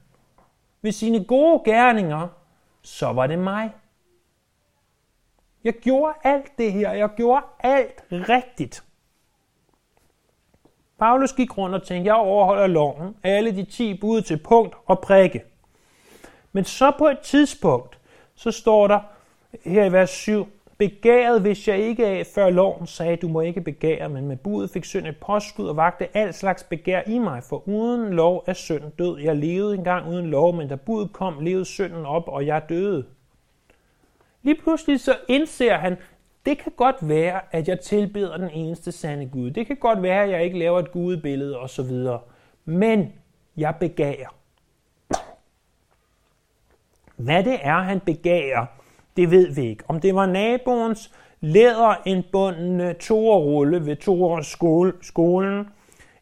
ved 0.82 0.92
sine 0.92 1.24
gode 1.24 1.62
gerninger, 1.64 2.28
så 2.82 3.12
var 3.12 3.26
det 3.26 3.38
mig. 3.38 3.70
Jeg 5.64 5.74
gjorde 5.74 6.14
alt 6.24 6.58
det 6.58 6.72
her. 6.72 6.92
Jeg 6.92 7.08
gjorde 7.16 7.44
alt 7.60 8.04
rigtigt. 8.10 8.84
Paulus 10.98 11.32
gik 11.32 11.58
rundt 11.58 11.74
og 11.74 11.82
tænkte, 11.82 12.06
jeg 12.08 12.14
overholder 12.14 12.66
loven, 12.66 13.16
alle 13.22 13.56
de 13.56 13.64
ti 13.64 13.94
bud 13.94 14.20
til 14.20 14.36
punkt 14.36 14.76
og 14.86 14.98
prikke. 14.98 15.42
Men 16.52 16.64
så 16.64 16.92
på 16.98 17.08
et 17.08 17.18
tidspunkt, 17.18 17.98
så 18.34 18.50
står 18.50 18.86
der 18.86 19.00
her 19.64 19.84
i 19.84 19.92
vers 19.92 20.10
7, 20.10 20.48
Begæret 20.78 21.40
hvis 21.40 21.68
jeg 21.68 21.78
ikke 21.78 22.06
af, 22.06 22.26
før 22.26 22.50
loven 22.50 22.86
sagde, 22.86 23.16
du 23.16 23.28
må 23.28 23.40
ikke 23.40 23.60
begære, 23.60 24.08
men 24.08 24.28
med 24.28 24.36
budet 24.36 24.70
fik 24.70 24.84
synd 24.84 25.06
et 25.06 25.16
påskud 25.16 25.68
og 25.68 25.76
vagte 25.76 26.16
al 26.16 26.34
slags 26.34 26.62
begær 26.62 27.02
i 27.06 27.18
mig, 27.18 27.42
for 27.42 27.68
uden 27.68 28.12
lov 28.12 28.44
er 28.46 28.52
synden 28.52 28.90
død. 28.98 29.18
Jeg 29.18 29.36
levede 29.36 29.74
engang 29.74 30.08
uden 30.08 30.26
lov, 30.26 30.54
men 30.54 30.68
da 30.68 30.74
budet 30.74 31.12
kom, 31.12 31.40
levede 31.40 31.64
synden 31.64 32.06
op, 32.06 32.28
og 32.28 32.46
jeg 32.46 32.62
døde. 32.68 33.04
Lige 34.42 34.60
pludselig 34.62 35.00
så 35.00 35.16
indser 35.28 35.76
han, 35.76 35.96
det 36.48 36.58
kan 36.58 36.72
godt 36.76 36.96
være, 37.00 37.40
at 37.50 37.68
jeg 37.68 37.80
tilbeder 37.80 38.36
den 38.36 38.50
eneste 38.50 38.92
sande 38.92 39.26
Gud. 39.26 39.50
Det 39.50 39.66
kan 39.66 39.76
godt 39.76 40.02
være, 40.02 40.22
at 40.22 40.30
jeg 40.30 40.44
ikke 40.44 40.58
laver 40.58 40.78
et 40.78 40.92
gudebillede 40.92 41.58
osv. 41.58 41.90
Men 42.64 43.12
jeg 43.56 43.74
begærer. 43.80 44.34
Hvad 47.16 47.44
det 47.44 47.58
er, 47.62 47.78
han 47.78 48.00
begærer, 48.00 48.66
det 49.16 49.30
ved 49.30 49.54
vi 49.54 49.66
ikke. 49.66 49.84
Om 49.88 50.00
det 50.00 50.14
var 50.14 50.26
naboens 50.26 51.12
læderindbundne 51.40 52.92
torerulle 52.92 53.86
ved 53.86 53.96
toårs 53.96 54.46
skole, 54.46 54.92
skolen, 55.00 55.68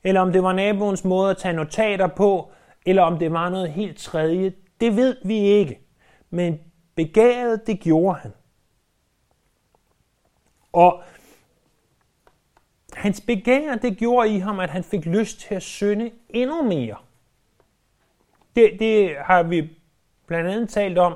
eller 0.05 0.21
om 0.21 0.33
det 0.33 0.43
var 0.43 0.53
naboens 0.53 1.05
måde 1.05 1.31
at 1.31 1.37
tage 1.37 1.57
notater 1.57 2.07
på, 2.07 2.51
eller 2.87 3.03
om 3.03 3.19
det 3.19 3.33
var 3.33 3.49
noget 3.49 3.71
helt 3.71 3.99
tredje, 3.99 4.53
det 4.81 4.97
ved 4.97 5.17
vi 5.25 5.39
ikke. 5.39 5.81
Men 6.31 6.59
begæret, 6.95 7.67
det 7.67 7.81
gjorde 7.81 8.19
han. 8.19 8.33
Og 10.77 11.03
hans 12.93 13.21
begær, 13.21 13.75
det 13.75 13.97
gjorde 13.97 14.29
i 14.29 14.39
ham, 14.39 14.61
at 14.61 14.71
han 14.71 14.85
fik 14.85 15.07
lyst 15.07 15.41
til 15.41 15.55
at 15.55 15.63
synde 15.63 16.11
endnu 16.29 16.63
mere. 16.63 16.97
Det, 18.57 18.71
det 18.79 19.15
har 19.19 19.43
vi 19.43 19.71
blandt 20.27 20.51
andet 20.51 20.69
talt 20.69 20.99
om, 20.99 21.15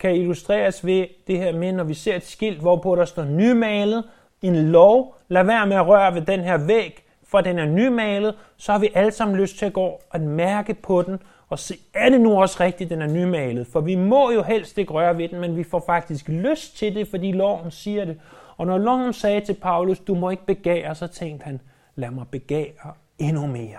kan 0.00 0.14
illustreres 0.14 0.86
ved 0.86 1.06
det 1.26 1.38
her 1.38 1.52
med, 1.52 1.72
når 1.72 1.84
vi 1.84 1.94
ser 1.94 2.16
et 2.16 2.26
skilt, 2.26 2.60
hvorpå 2.60 2.96
der 2.96 3.04
står 3.04 3.24
nymalet, 3.24 4.04
en 4.42 4.56
lov, 4.56 5.16
lad 5.28 5.44
være 5.44 5.66
med 5.66 5.76
at 5.76 5.86
røre 5.86 6.14
ved 6.14 6.22
den 6.22 6.40
her 6.40 6.66
væg, 6.66 7.04
for 7.24 7.40
den 7.40 7.58
er 7.58 7.66
nymalet, 7.66 8.34
så 8.56 8.72
har 8.72 8.78
vi 8.78 8.90
alle 8.94 9.12
sammen 9.12 9.36
lyst 9.36 9.58
til 9.58 9.66
at 9.66 9.72
gå 9.72 10.00
og 10.10 10.20
mærke 10.20 10.74
på 10.74 11.02
den, 11.02 11.18
og 11.48 11.58
se, 11.58 11.74
er 11.94 12.08
det 12.08 12.20
nu 12.20 12.40
også 12.40 12.56
rigtigt, 12.60 12.90
den 12.90 13.02
er 13.02 13.06
nymalet? 13.06 13.66
For 13.66 13.80
vi 13.80 13.94
må 13.94 14.30
jo 14.30 14.42
helst 14.42 14.78
ikke 14.78 14.92
røre 14.92 15.18
ved 15.18 15.28
den, 15.28 15.40
men 15.40 15.56
vi 15.56 15.64
får 15.64 15.82
faktisk 15.86 16.28
lyst 16.28 16.76
til 16.76 16.94
det, 16.94 17.08
fordi 17.08 17.32
loven 17.32 17.70
siger 17.70 18.04
det. 18.04 18.20
Og 18.56 18.66
når 18.66 18.78
loven 18.78 19.12
sagde 19.12 19.40
til 19.40 19.54
Paulus, 19.54 19.98
du 20.00 20.14
må 20.14 20.30
ikke 20.30 20.46
begære, 20.46 20.94
så 20.94 21.06
tænkte 21.06 21.44
han, 21.44 21.60
lad 21.94 22.10
mig 22.10 22.28
begære 22.28 22.94
endnu 23.18 23.46
mere. 23.46 23.78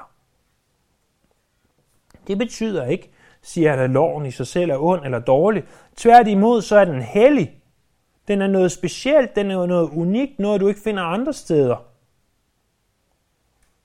Det 2.28 2.38
betyder 2.38 2.86
ikke, 2.86 3.12
siger 3.42 3.74
at 3.74 3.90
loven 3.90 4.26
i 4.26 4.32
sig 4.32 4.48
selv 4.48 4.72
er 4.72 4.78
ond 4.78 5.06
eller 5.06 5.20
dårlig. 5.20 5.64
Tværtimod 5.96 6.62
så 6.62 6.78
er 6.78 6.86
den 6.86 7.02
hellig. 7.02 7.62
Den 8.28 8.42
er 8.42 8.48
noget 8.48 8.72
specielt, 8.72 9.36
den 9.36 9.52
er 9.52 9.66
noget 9.66 9.90
unikt, 9.90 10.40
noget 10.40 10.62
du 10.62 10.68
ikke 10.68 10.82
finder 10.82 11.04
andre 11.04 11.34
steder. 11.34 11.86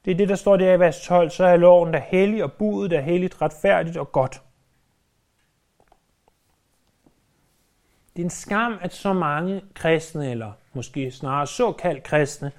Det 0.04 0.10
er 0.10 0.14
det, 0.14 0.28
der 0.28 0.34
står 0.34 0.56
der 0.56 0.72
i 0.72 0.80
vers 0.80 1.00
12, 1.04 1.30
så 1.30 1.44
er 1.44 1.56
loven 1.56 1.92
der 1.92 1.98
hellig, 1.98 2.44
og 2.44 2.52
budet 2.52 2.92
er 2.92 3.00
helligt, 3.00 3.42
retfærdigt 3.42 3.96
og 3.96 4.12
godt. 4.12 4.42
Det 8.20 8.24
er 8.24 8.26
en 8.26 8.30
skam, 8.30 8.78
at 8.80 8.94
så 8.94 9.12
mange 9.12 9.62
kristne, 9.74 10.30
eller 10.30 10.52
måske 10.72 11.10
snarere 11.10 11.46
såkaldt 11.46 12.02
kristne, 12.02 12.52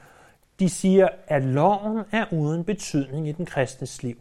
de 0.60 0.70
siger, 0.70 1.10
at 1.28 1.44
loven 1.44 2.04
er 2.12 2.26
uden 2.34 2.64
betydning 2.64 3.28
i 3.28 3.32
den 3.32 3.46
kristnes 3.46 4.04
liv. 4.04 4.16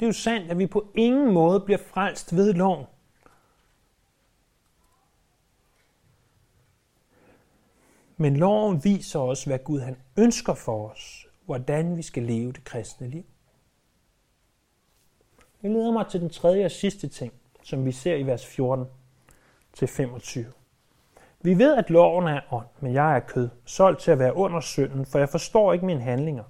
Det 0.00 0.02
er 0.02 0.06
jo 0.06 0.12
sandt, 0.12 0.50
at 0.50 0.58
vi 0.58 0.66
på 0.66 0.92
ingen 0.94 1.32
måde 1.32 1.60
bliver 1.60 1.78
frelst 1.78 2.36
ved 2.36 2.54
loven. 2.54 2.86
Men 8.16 8.36
loven 8.36 8.84
viser 8.84 9.20
os, 9.20 9.44
hvad 9.44 9.58
Gud 9.58 9.80
han 9.80 9.96
ønsker 10.16 10.54
for 10.54 10.88
os, 10.88 11.26
hvordan 11.44 11.96
vi 11.96 12.02
skal 12.02 12.22
leve 12.22 12.52
det 12.52 12.64
kristne 12.64 13.08
liv. 13.08 13.24
Det 15.62 15.70
leder 15.70 15.92
mig 15.92 16.06
til 16.10 16.20
den 16.20 16.30
tredje 16.30 16.64
og 16.64 16.70
sidste 16.70 17.08
ting, 17.08 17.32
som 17.62 17.84
vi 17.84 17.92
ser 17.92 18.14
i 18.14 18.22
vers 18.22 18.46
14 18.46 18.86
til 19.72 19.88
25. 19.88 20.52
Vi 21.42 21.58
ved, 21.58 21.76
at 21.76 21.90
loven 21.90 22.26
er 22.26 22.40
ånd, 22.50 22.66
men 22.80 22.92
jeg 22.92 23.16
er 23.16 23.20
kød, 23.20 23.48
solgt 23.64 24.00
til 24.00 24.10
at 24.10 24.18
være 24.18 24.36
under 24.36 24.60
synden, 24.60 25.06
for 25.06 25.18
jeg 25.18 25.28
forstår 25.28 25.72
ikke 25.72 25.86
mine 25.86 26.00
handlinger. 26.00 26.42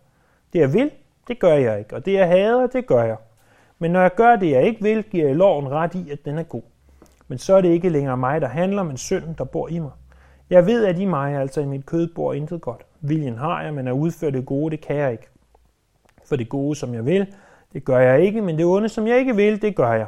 Det 0.52 0.58
jeg 0.58 0.72
vil, 0.72 0.90
det 1.28 1.38
gør 1.38 1.54
jeg 1.54 1.78
ikke, 1.78 1.96
og 1.96 2.04
det 2.04 2.12
jeg 2.12 2.28
hader, 2.28 2.66
det 2.66 2.86
gør 2.86 3.02
jeg. 3.02 3.16
Men 3.78 3.90
når 3.90 4.00
jeg 4.00 4.14
gør 4.14 4.36
det, 4.36 4.50
jeg 4.50 4.62
ikke 4.62 4.82
vil, 4.82 5.02
giver 5.02 5.26
jeg 5.26 5.36
loven 5.36 5.68
ret 5.68 5.94
i, 5.94 6.10
at 6.10 6.24
den 6.24 6.38
er 6.38 6.42
god. 6.42 6.62
Men 7.28 7.38
så 7.38 7.54
er 7.56 7.60
det 7.60 7.68
ikke 7.68 7.88
længere 7.88 8.16
mig, 8.16 8.40
der 8.40 8.48
handler, 8.48 8.82
men 8.82 8.96
synden, 8.96 9.34
der 9.38 9.44
bor 9.44 9.68
i 9.68 9.78
mig. 9.78 9.90
Jeg 10.50 10.66
ved, 10.66 10.86
at 10.86 10.98
i 10.98 11.04
mig, 11.04 11.34
altså 11.34 11.60
i 11.60 11.66
mit 11.66 11.86
kød, 11.86 12.14
bor 12.14 12.32
intet 12.32 12.60
godt. 12.60 12.86
Viljen 13.00 13.36
har 13.36 13.62
jeg, 13.62 13.74
men 13.74 13.88
at 13.88 13.92
udføre 13.92 14.30
det 14.30 14.46
gode, 14.46 14.70
det 14.70 14.80
kan 14.80 14.96
jeg 14.96 15.12
ikke. 15.12 15.28
For 16.24 16.36
det 16.36 16.48
gode, 16.48 16.76
som 16.76 16.94
jeg 16.94 17.06
vil, 17.06 17.26
det 17.72 17.84
gør 17.84 17.98
jeg 17.98 18.20
ikke, 18.20 18.42
men 18.42 18.58
det 18.58 18.66
onde, 18.66 18.88
som 18.88 19.06
jeg 19.06 19.18
ikke 19.18 19.36
vil, 19.36 19.62
det 19.62 19.76
gør 19.76 19.92
jeg. 19.92 20.06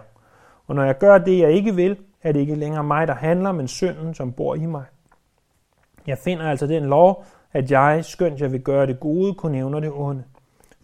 Og 0.67 0.75
når 0.75 0.85
jeg 0.85 0.99
gør 0.99 1.19
det, 1.19 1.39
jeg 1.39 1.53
ikke 1.53 1.75
vil, 1.75 1.97
er 2.23 2.33
det 2.33 2.41
ikke 2.41 2.55
længere 2.55 2.85
mig, 2.85 3.09
der 3.09 3.15
handler, 3.15 3.53
men 3.53 3.69
synden, 3.69 4.15
som 4.15 4.33
bor 4.33 4.55
i 4.55 4.67
mig. 4.67 4.85
Jeg 6.07 6.19
finder 6.19 6.45
altså 6.51 6.67
den 6.67 6.85
lov, 6.85 7.25
at 7.53 7.71
jeg, 7.71 8.05
skønt 8.05 8.41
jeg 8.41 8.53
vil 8.53 8.61
gøre 8.61 8.87
det 8.87 9.01
gode, 9.01 9.35
kunne 9.35 9.53
nævne 9.53 9.81
det 9.81 9.93
onde. 9.95 10.25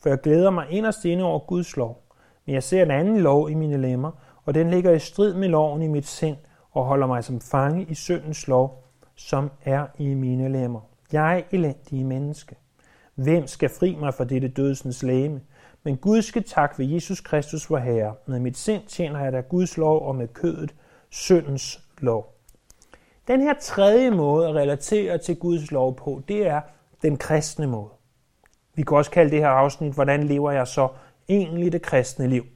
For 0.02 0.08
jeg 0.08 0.20
glæder 0.20 0.50
mig 0.50 0.66
inderst 0.70 1.04
inde 1.04 1.24
over 1.24 1.38
Guds 1.38 1.76
lov. 1.76 2.02
Men 2.46 2.54
jeg 2.54 2.62
ser 2.62 2.82
en 2.82 2.90
anden 2.90 3.20
lov 3.20 3.50
i 3.50 3.54
mine 3.54 3.76
lemmer, 3.76 4.10
og 4.44 4.54
den 4.54 4.70
ligger 4.70 4.90
i 4.90 4.98
strid 4.98 5.34
med 5.34 5.48
loven 5.48 5.82
i 5.82 5.88
mit 5.88 6.06
sind, 6.06 6.36
og 6.72 6.84
holder 6.84 7.06
mig 7.06 7.24
som 7.24 7.40
fange 7.40 7.86
i 7.88 7.94
syndens 7.94 8.48
lov, 8.48 8.84
som 9.14 9.50
er 9.64 9.86
i 9.98 10.14
mine 10.14 10.48
lemmer. 10.48 10.80
Jeg 11.12 11.38
er 11.38 11.42
elendige 11.50 12.04
menneske. 12.04 12.56
Hvem 13.14 13.46
skal 13.46 13.68
fri 13.68 13.96
mig 14.00 14.14
fra 14.14 14.24
dette 14.24 14.48
dødsens 14.48 15.02
læme? 15.02 15.40
Men 15.82 15.96
Gud 15.96 16.22
skal 16.22 16.44
tak 16.44 16.78
ved 16.78 16.86
Jesus 16.86 17.20
Kristus, 17.20 17.70
vor 17.70 17.78
Herre. 17.78 18.14
Med 18.26 18.40
mit 18.40 18.56
sind 18.56 18.82
tjener 18.86 19.20
jeg 19.20 19.32
da 19.32 19.40
Guds 19.40 19.76
lov, 19.76 20.08
og 20.08 20.16
med 20.16 20.28
kødet 20.28 20.74
syndens 21.16 21.80
lov. 21.98 22.34
Den 23.28 23.40
her 23.40 23.54
tredje 23.60 24.10
måde 24.10 24.48
at 24.48 24.54
relatere 24.54 25.18
til 25.18 25.36
Guds 25.36 25.70
lov 25.70 25.96
på, 25.96 26.22
det 26.28 26.46
er 26.46 26.60
den 27.02 27.16
kristne 27.16 27.66
måde. 27.66 27.90
Vi 28.74 28.82
kan 28.82 28.96
også 28.96 29.10
kalde 29.10 29.30
det 29.30 29.38
her 29.38 29.48
afsnit, 29.48 29.94
hvordan 29.94 30.22
lever 30.22 30.50
jeg 30.50 30.66
så 30.66 30.88
egentlig 31.28 31.72
det 31.72 31.82
kristne 31.82 32.28
liv? 32.28 32.46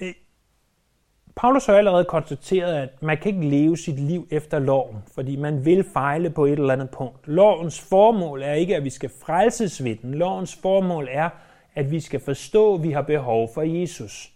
Øh, 0.00 0.14
Paulus 1.36 1.66
har 1.66 1.74
allerede 1.74 2.04
konstateret, 2.04 2.74
at 2.74 3.02
man 3.02 3.18
kan 3.18 3.34
ikke 3.34 3.48
leve 3.48 3.76
sit 3.76 4.00
liv 4.00 4.26
efter 4.30 4.58
loven, 4.58 4.96
fordi 5.14 5.36
man 5.36 5.64
vil 5.64 5.84
fejle 5.92 6.30
på 6.30 6.44
et 6.44 6.52
eller 6.58 6.72
andet 6.72 6.90
punkt. 6.90 7.28
Lovens 7.28 7.80
formål 7.80 8.42
er 8.42 8.52
ikke, 8.52 8.76
at 8.76 8.84
vi 8.84 8.90
skal 8.90 9.10
frelses 9.24 9.84
ved 9.84 9.96
den. 9.96 10.14
Lovens 10.14 10.56
formål 10.56 11.08
er, 11.10 11.30
at 11.74 11.90
vi 11.90 12.00
skal 12.00 12.20
forstå, 12.20 12.74
at 12.74 12.82
vi 12.82 12.90
har 12.90 13.02
behov 13.02 13.50
for 13.54 13.62
Jesus. 13.62 14.32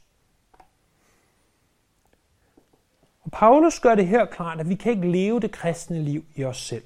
Og 3.25 3.31
Paulus 3.33 3.81
gør 3.81 3.95
det 3.95 4.07
her 4.07 4.25
klart, 4.25 4.61
at 4.61 4.69
vi 4.69 4.75
kan 4.75 4.93
ikke 4.93 5.11
leve 5.11 5.41
det 5.41 5.53
kristne 5.53 6.03
liv 6.03 6.25
i 6.35 6.45
os 6.45 6.57
selv. 6.57 6.85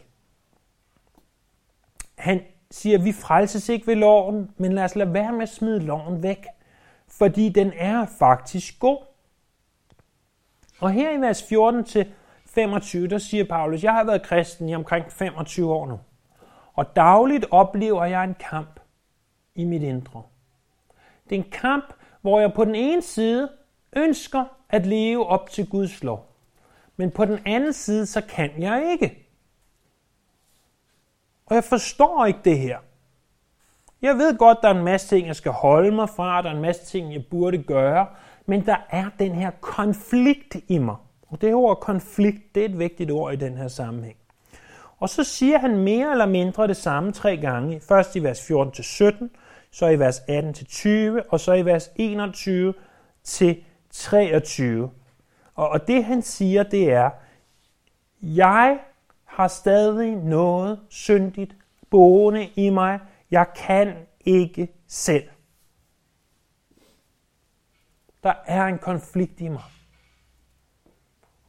Han 2.15 2.41
siger, 2.71 2.99
at 2.99 3.05
vi 3.05 3.13
frelses 3.13 3.69
ikke 3.69 3.87
ved 3.87 3.95
loven, 3.95 4.51
men 4.57 4.73
lad 4.73 4.85
os 4.85 4.97
lade 4.97 5.15
være 5.15 5.33
med 5.33 5.43
at 5.43 5.49
smide 5.49 5.81
loven 5.81 6.23
væk, 6.23 6.47
fordi 7.09 7.49
den 7.49 7.73
er 7.77 8.07
faktisk 8.19 8.79
god. 8.79 8.99
Og 10.81 10.91
her 10.91 11.11
i 11.11 11.21
vers 11.21 11.43
14 11.43 11.85
til 11.85 12.13
25, 12.47 13.09
der 13.09 13.19
siger 13.19 13.45
Paulus, 13.45 13.85
jeg 13.85 13.93
har 13.93 14.05
været 14.05 14.23
kristen 14.23 14.69
i 14.69 14.75
omkring 14.75 15.13
25 15.13 15.73
år 15.73 15.87
nu, 15.87 16.01
og 16.75 16.97
dagligt 16.97 17.47
oplever 17.51 18.05
jeg 18.05 18.25
en 18.25 18.37
kamp 18.51 18.81
i 19.55 19.65
mit 19.65 19.83
indre. 19.83 20.23
Det 21.25 21.39
er 21.39 21.45
en 21.45 21.51
kamp, 21.51 21.95
hvor 22.21 22.41
jeg 22.41 22.53
på 22.53 22.65
den 22.65 22.75
ene 22.75 23.03
side 23.03 23.51
ønsker 23.97 24.45
at 24.69 24.87
leve 24.87 25.27
op 25.27 25.51
til 25.51 25.71
Guds 25.71 26.03
lov, 26.03 26.28
men 26.99 27.11
på 27.11 27.25
den 27.25 27.39
anden 27.47 27.73
side, 27.73 28.07
så 28.07 28.21
kan 28.21 28.51
jeg 28.59 28.89
ikke. 28.93 29.29
Og 31.47 31.55
jeg 31.55 31.65
forstår 31.65 32.27
ikke 32.27 32.41
det 32.45 32.59
her. 32.59 32.79
Jeg 34.03 34.15
ved 34.15 34.39
godt, 34.39 34.59
der 34.63 34.69
er 34.69 34.75
en 34.75 34.85
masse 34.85 35.09
ting, 35.09 35.27
jeg 35.27 35.37
skal 35.37 35.53
holde 35.53 35.91
mig 35.91 36.09
fra, 36.09 36.43
der 36.43 36.49
er 36.49 36.55
en 36.55 36.63
masse 36.63 36.87
ting, 36.87 37.13
jeg 37.13 37.25
burde 37.31 37.63
gøre, 37.63 38.07
men 38.47 38.67
der 38.67 38.77
er 38.91 39.11
den 39.19 39.35
her 39.35 39.51
konflikt 39.61 40.57
i 40.69 40.79
mig. 40.79 40.97
Og 41.29 41.41
det 41.41 41.55
ord 41.55 41.81
konflikt, 41.81 42.55
det 42.55 42.61
er 42.61 42.69
et 42.69 42.79
vigtigt 42.79 43.11
ord 43.11 43.33
i 43.33 43.37
den 43.37 43.57
her 43.57 43.69
sammenhæng. 43.69 44.17
Og 44.99 45.09
så 45.09 45.25
siger 45.25 45.59
han 45.59 45.77
mere 45.77 46.11
eller 46.11 46.27
mindre 46.27 46.67
det 46.67 46.77
samme 46.77 47.13
tre 47.13 47.37
gange. 47.37 47.81
Først 47.81 48.17
i 48.17 48.23
vers 48.23 48.47
14 48.47 48.73
til 48.73 48.85
17, 48.85 49.31
så 49.71 49.87
i 49.87 49.99
vers 49.99 50.21
18 50.29 50.55
til 50.55 50.67
20, 50.67 51.33
og 51.33 51.41
så 51.41 51.53
i 51.53 51.65
vers 51.65 51.89
21-23. 51.89 51.93
Og, 55.59 55.69
Og 55.69 55.89
det 55.89 56.05
han 56.05 56.23
siger, 56.23 56.63
det 56.63 56.93
er, 56.93 57.11
jeg 58.23 58.81
har 59.25 59.49
stadig 59.49 60.17
noget 60.17 60.81
syndigt 60.89 61.57
boende 61.91 62.51
i 62.57 62.71
mig. 62.71 63.01
Jeg 63.31 63.47
kan 63.57 63.97
ikke 64.21 64.69
selv. 64.87 65.29
Der 68.23 68.35
er 68.47 68.65
en 68.65 68.79
konflikt 68.79 69.41
i 69.41 69.49
mig. 69.49 69.63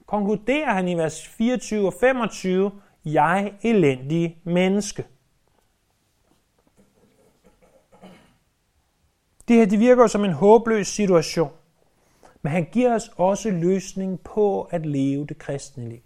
Konkluderer 0.05 0.73
han 0.73 0.87
i 0.87 0.97
vers 0.97 1.27
24 1.27 1.87
og 1.87 1.93
25, 1.99 2.71
jeg 3.05 3.53
elendig 3.61 4.41
menneske. 4.43 5.05
Det 9.47 9.55
her 9.55 9.65
det 9.65 9.79
virker 9.79 10.07
som 10.07 10.25
en 10.25 10.33
håbløs 10.33 10.87
situation, 10.87 11.51
men 12.41 12.51
han 12.51 12.67
giver 12.71 12.95
os 12.95 13.11
også 13.15 13.49
løsning 13.49 14.21
på 14.21 14.63
at 14.63 14.85
leve 14.85 15.25
det 15.25 15.37
kristne 15.37 15.89
liv. 15.89 16.01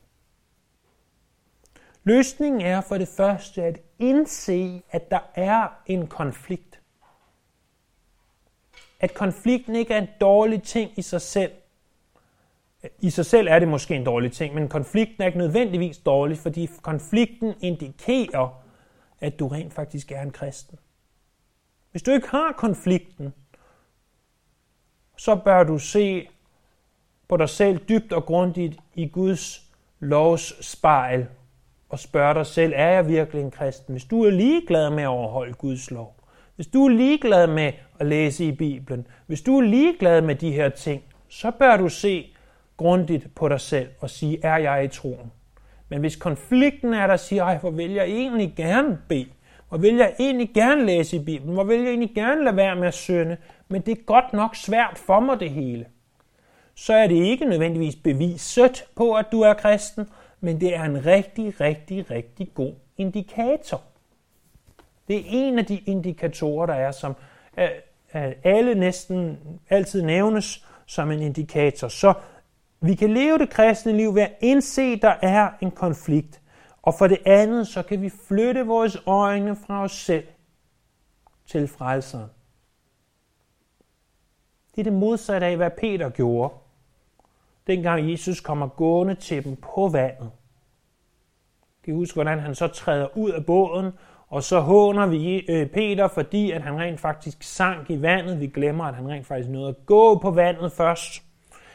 Løsningen 2.03 2.61
er 2.61 2.81
for 2.81 2.97
det 2.97 3.07
første 3.17 3.63
at 3.63 3.79
indse, 3.99 4.81
at 4.91 5.11
der 5.11 5.19
er 5.35 5.67
en 5.85 6.07
konflikt 6.07 6.79
at 9.03 9.13
konflikten 9.13 9.75
ikke 9.75 9.93
er 9.93 10.01
en 10.01 10.07
dårlig 10.21 10.63
ting 10.63 10.91
i 10.97 11.01
sig 11.01 11.21
selv. 11.21 11.51
I 12.99 13.09
sig 13.09 13.25
selv 13.25 13.47
er 13.47 13.59
det 13.59 13.67
måske 13.67 13.95
en 13.95 14.05
dårlig 14.05 14.31
ting, 14.31 14.55
men 14.55 14.69
konflikten 14.69 15.23
er 15.23 15.27
ikke 15.27 15.37
nødvendigvis 15.37 15.97
dårlig, 15.97 16.37
fordi 16.37 16.69
konflikten 16.81 17.53
indikerer, 17.61 18.63
at 19.19 19.39
du 19.39 19.47
rent 19.47 19.73
faktisk 19.73 20.11
er 20.11 20.21
en 20.21 20.31
kristen. 20.31 20.79
Hvis 21.91 22.03
du 22.03 22.11
ikke 22.11 22.27
har 22.27 22.51
konflikten, 22.51 23.33
så 25.17 25.35
bør 25.35 25.63
du 25.63 25.77
se 25.77 26.27
på 27.27 27.37
dig 27.37 27.49
selv 27.49 27.79
dybt 27.89 28.13
og 28.13 28.25
grundigt 28.25 28.79
i 28.95 29.07
Guds 29.07 29.63
lovs 29.99 30.65
spejl 30.65 31.27
og 31.89 31.99
spørge 31.99 32.33
dig 32.33 32.45
selv, 32.45 32.73
er 32.75 32.89
jeg 32.89 33.07
virkelig 33.07 33.41
en 33.41 33.51
kristen? 33.51 33.93
Hvis 33.93 34.05
du 34.05 34.23
er 34.23 34.29
ligeglad 34.29 34.89
med 34.89 35.03
at 35.03 35.07
overholde 35.07 35.53
Guds 35.53 35.91
lov, 35.91 36.15
hvis 36.55 36.67
du 36.67 36.85
er 36.85 36.89
ligeglad 36.89 37.47
med 37.47 37.71
at 37.99 38.05
læse 38.05 38.45
i 38.45 38.51
Bibelen, 38.51 39.07
hvis 39.27 39.41
du 39.41 39.57
er 39.57 39.61
ligeglad 39.61 40.21
med 40.21 40.35
de 40.35 40.51
her 40.51 40.69
ting, 40.69 41.03
så 41.29 41.51
bør 41.51 41.77
du 41.77 41.89
se 41.89 42.33
grundigt 42.77 43.35
på 43.35 43.49
dig 43.49 43.61
selv 43.61 43.87
og 43.99 44.09
sige, 44.09 44.39
er 44.43 44.57
jeg 44.57 44.85
i 44.85 44.87
troen? 44.87 45.31
Men 45.89 45.99
hvis 45.99 46.15
konflikten 46.15 46.93
er 46.93 47.07
der, 47.07 47.17
siger, 47.17 47.43
ej, 47.43 47.57
hvor 47.57 47.71
vil 47.71 47.91
jeg 47.91 48.05
egentlig 48.05 48.53
gerne 48.57 48.97
bede? 49.09 49.29
Hvor 49.69 49.77
vil 49.77 49.95
jeg 49.95 50.13
egentlig 50.19 50.49
gerne 50.53 50.85
læse 50.85 51.15
i 51.15 51.23
Bibelen? 51.23 51.53
Hvor 51.53 51.63
vil 51.63 51.79
jeg 51.79 51.87
egentlig 51.87 52.11
gerne 52.15 52.43
lade 52.43 52.55
være 52.55 52.75
med 52.75 52.87
at 52.87 52.93
synde? 52.93 53.37
Men 53.73 53.81
det 53.81 53.91
er 53.91 54.03
godt 54.03 54.33
nok 54.33 54.55
svært 54.55 54.97
for 54.97 55.19
mig 55.19 55.39
det 55.39 55.49
hele. 55.49 55.85
Så 56.75 56.93
er 56.93 57.07
det 57.07 57.15
ikke 57.15 57.45
nødvendigvis 57.45 57.95
beviset 57.95 58.85
på, 58.95 59.13
at 59.13 59.25
du 59.31 59.41
er 59.41 59.53
kristen, 59.53 60.09
men 60.39 60.61
det 60.61 60.75
er 60.75 60.83
en 60.83 61.05
rigtig, 61.05 61.61
rigtig, 61.61 62.11
rigtig 62.11 62.51
god 62.53 62.73
indikator. 62.97 63.81
Det 65.07 65.15
er 65.15 65.23
en 65.25 65.59
af 65.59 65.65
de 65.65 65.77
indikatorer, 65.77 66.65
der 66.65 66.73
er, 66.73 66.91
som 66.91 67.15
øh, 67.57 67.69
øh, 68.15 68.31
alle 68.43 68.75
næsten 68.75 69.39
altid 69.69 70.01
nævnes 70.01 70.65
som 70.85 71.11
en 71.11 71.21
indikator. 71.21 71.87
Så 71.87 72.13
vi 72.81 72.95
kan 72.95 73.13
leve 73.13 73.37
det 73.37 73.49
kristne 73.49 73.97
liv 73.97 74.15
ved 74.15 74.21
at 74.21 74.37
indse, 74.41 74.81
at 74.81 75.01
der 75.01 75.15
er 75.21 75.49
en 75.61 75.71
konflikt. 75.71 76.41
Og 76.81 76.93
for 76.97 77.07
det 77.07 77.19
andet, 77.25 77.67
så 77.67 77.83
kan 77.83 78.01
vi 78.01 78.09
flytte 78.27 78.65
vores 78.65 78.97
øjne 79.05 79.55
fra 79.55 79.83
os 79.83 79.91
selv 79.91 80.27
til 81.47 81.67
frelseren. 81.67 82.29
Det 84.75 84.81
er 84.81 84.83
det 84.83 84.93
modsatte 84.93 85.47
af, 85.47 85.57
hvad 85.57 85.71
Peter 85.77 86.09
gjorde, 86.09 86.53
dengang 87.67 88.11
Jesus 88.11 88.39
kommer 88.39 88.67
gående 88.67 89.15
til 89.15 89.43
dem 89.43 89.55
på 89.55 89.87
vandet. 89.87 90.31
Kan 91.83 91.93
I 91.93 91.97
huske, 91.97 92.15
hvordan 92.15 92.39
han 92.39 92.55
så 92.55 92.67
træder 92.67 93.17
ud 93.17 93.31
af 93.31 93.45
båden 93.45 93.91
og 94.33 94.43
så 94.43 94.59
håner 94.59 95.05
vi 95.05 95.39
øh, 95.39 95.67
Peter, 95.67 96.07
fordi 96.07 96.51
at 96.51 96.61
han 96.61 96.79
rent 96.79 96.99
faktisk 96.99 97.43
sank 97.43 97.89
i 97.89 98.01
vandet. 98.01 98.39
Vi 98.39 98.47
glemmer, 98.47 98.85
at 98.85 98.95
han 98.95 99.09
rent 99.09 99.27
faktisk 99.27 99.49
nåede 99.49 99.69
at 99.69 99.85
gå 99.85 100.19
på 100.19 100.31
vandet 100.31 100.71
først. 100.71 101.23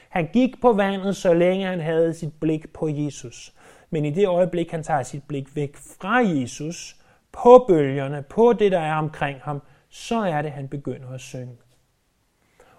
Han 0.08 0.28
gik 0.32 0.60
på 0.60 0.72
vandet, 0.72 1.16
så 1.16 1.34
længe 1.34 1.66
han 1.66 1.80
havde 1.80 2.14
sit 2.14 2.32
blik 2.40 2.72
på 2.72 2.88
Jesus. 2.88 3.54
Men 3.90 4.04
i 4.04 4.10
det 4.10 4.26
øjeblik, 4.26 4.70
han 4.70 4.82
tager 4.82 5.02
sit 5.02 5.22
blik 5.28 5.56
væk 5.56 5.76
fra 5.76 6.16
Jesus, 6.16 6.96
på 7.32 7.64
bølgerne, 7.68 8.22
på 8.22 8.52
det, 8.52 8.72
der 8.72 8.80
er 8.80 8.94
omkring 8.94 9.38
ham, 9.42 9.62
så 9.88 10.20
er 10.20 10.42
det, 10.42 10.50
han 10.50 10.68
begynder 10.68 11.08
at 11.08 11.20
synge. 11.20 11.56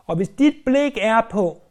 Og 0.09 0.15
hvis 0.15 0.29
dit 0.29 0.53
blik 0.65 0.97
er 1.01 1.21
på, 1.31 1.61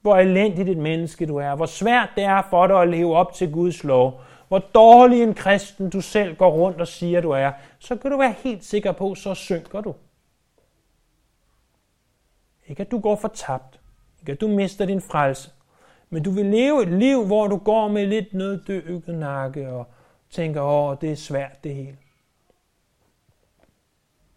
hvor 0.00 0.16
elendigt 0.16 0.68
et 0.68 0.78
menneske 0.78 1.26
du 1.26 1.36
er, 1.36 1.54
hvor 1.54 1.66
svært 1.66 2.08
det 2.16 2.24
er 2.24 2.42
for 2.50 2.66
dig 2.66 2.82
at 2.82 2.88
leve 2.88 3.16
op 3.16 3.32
til 3.32 3.52
Guds 3.52 3.84
lov, 3.84 4.20
hvor 4.48 4.58
dårlig 4.58 5.22
en 5.22 5.34
kristen 5.34 5.90
du 5.90 6.00
selv 6.00 6.36
går 6.36 6.50
rundt 6.50 6.80
og 6.80 6.88
siger, 6.88 7.20
du 7.20 7.30
er, 7.30 7.52
så 7.78 7.96
kan 7.96 8.10
du 8.10 8.16
være 8.18 8.34
helt 8.38 8.64
sikker 8.64 8.92
på, 8.92 9.14
så 9.14 9.34
synker 9.34 9.80
du. 9.80 9.94
Ikke 12.66 12.80
at 12.80 12.90
du 12.90 12.98
går 12.98 13.16
fortabt. 13.16 13.80
Ikke 14.20 14.32
at 14.32 14.40
du 14.40 14.48
mister 14.48 14.86
din 14.86 15.00
frelse. 15.00 15.50
Men 16.10 16.22
du 16.22 16.30
vil 16.30 16.46
leve 16.46 16.82
et 16.82 16.92
liv, 16.92 17.26
hvor 17.26 17.46
du 17.46 17.56
går 17.56 17.88
med 17.88 18.06
lidt 18.06 18.34
nøddøget 18.34 19.08
nakke 19.08 19.68
og 19.68 19.86
tænker, 20.30 20.62
åh, 20.62 20.96
det 21.00 21.12
er 21.12 21.16
svært 21.16 21.64
det 21.64 21.74
hele. 21.74 21.96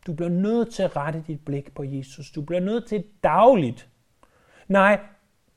Du 0.07 0.13
bliver 0.13 0.29
nødt 0.29 0.73
til 0.73 0.83
at 0.83 0.95
rette 0.95 1.23
dit 1.27 1.45
blik 1.45 1.73
på 1.75 1.83
Jesus. 1.83 2.31
Du 2.31 2.41
bliver 2.41 2.59
nødt 2.59 2.87
til 2.87 3.03
dagligt. 3.23 3.89
Nej, 4.67 4.99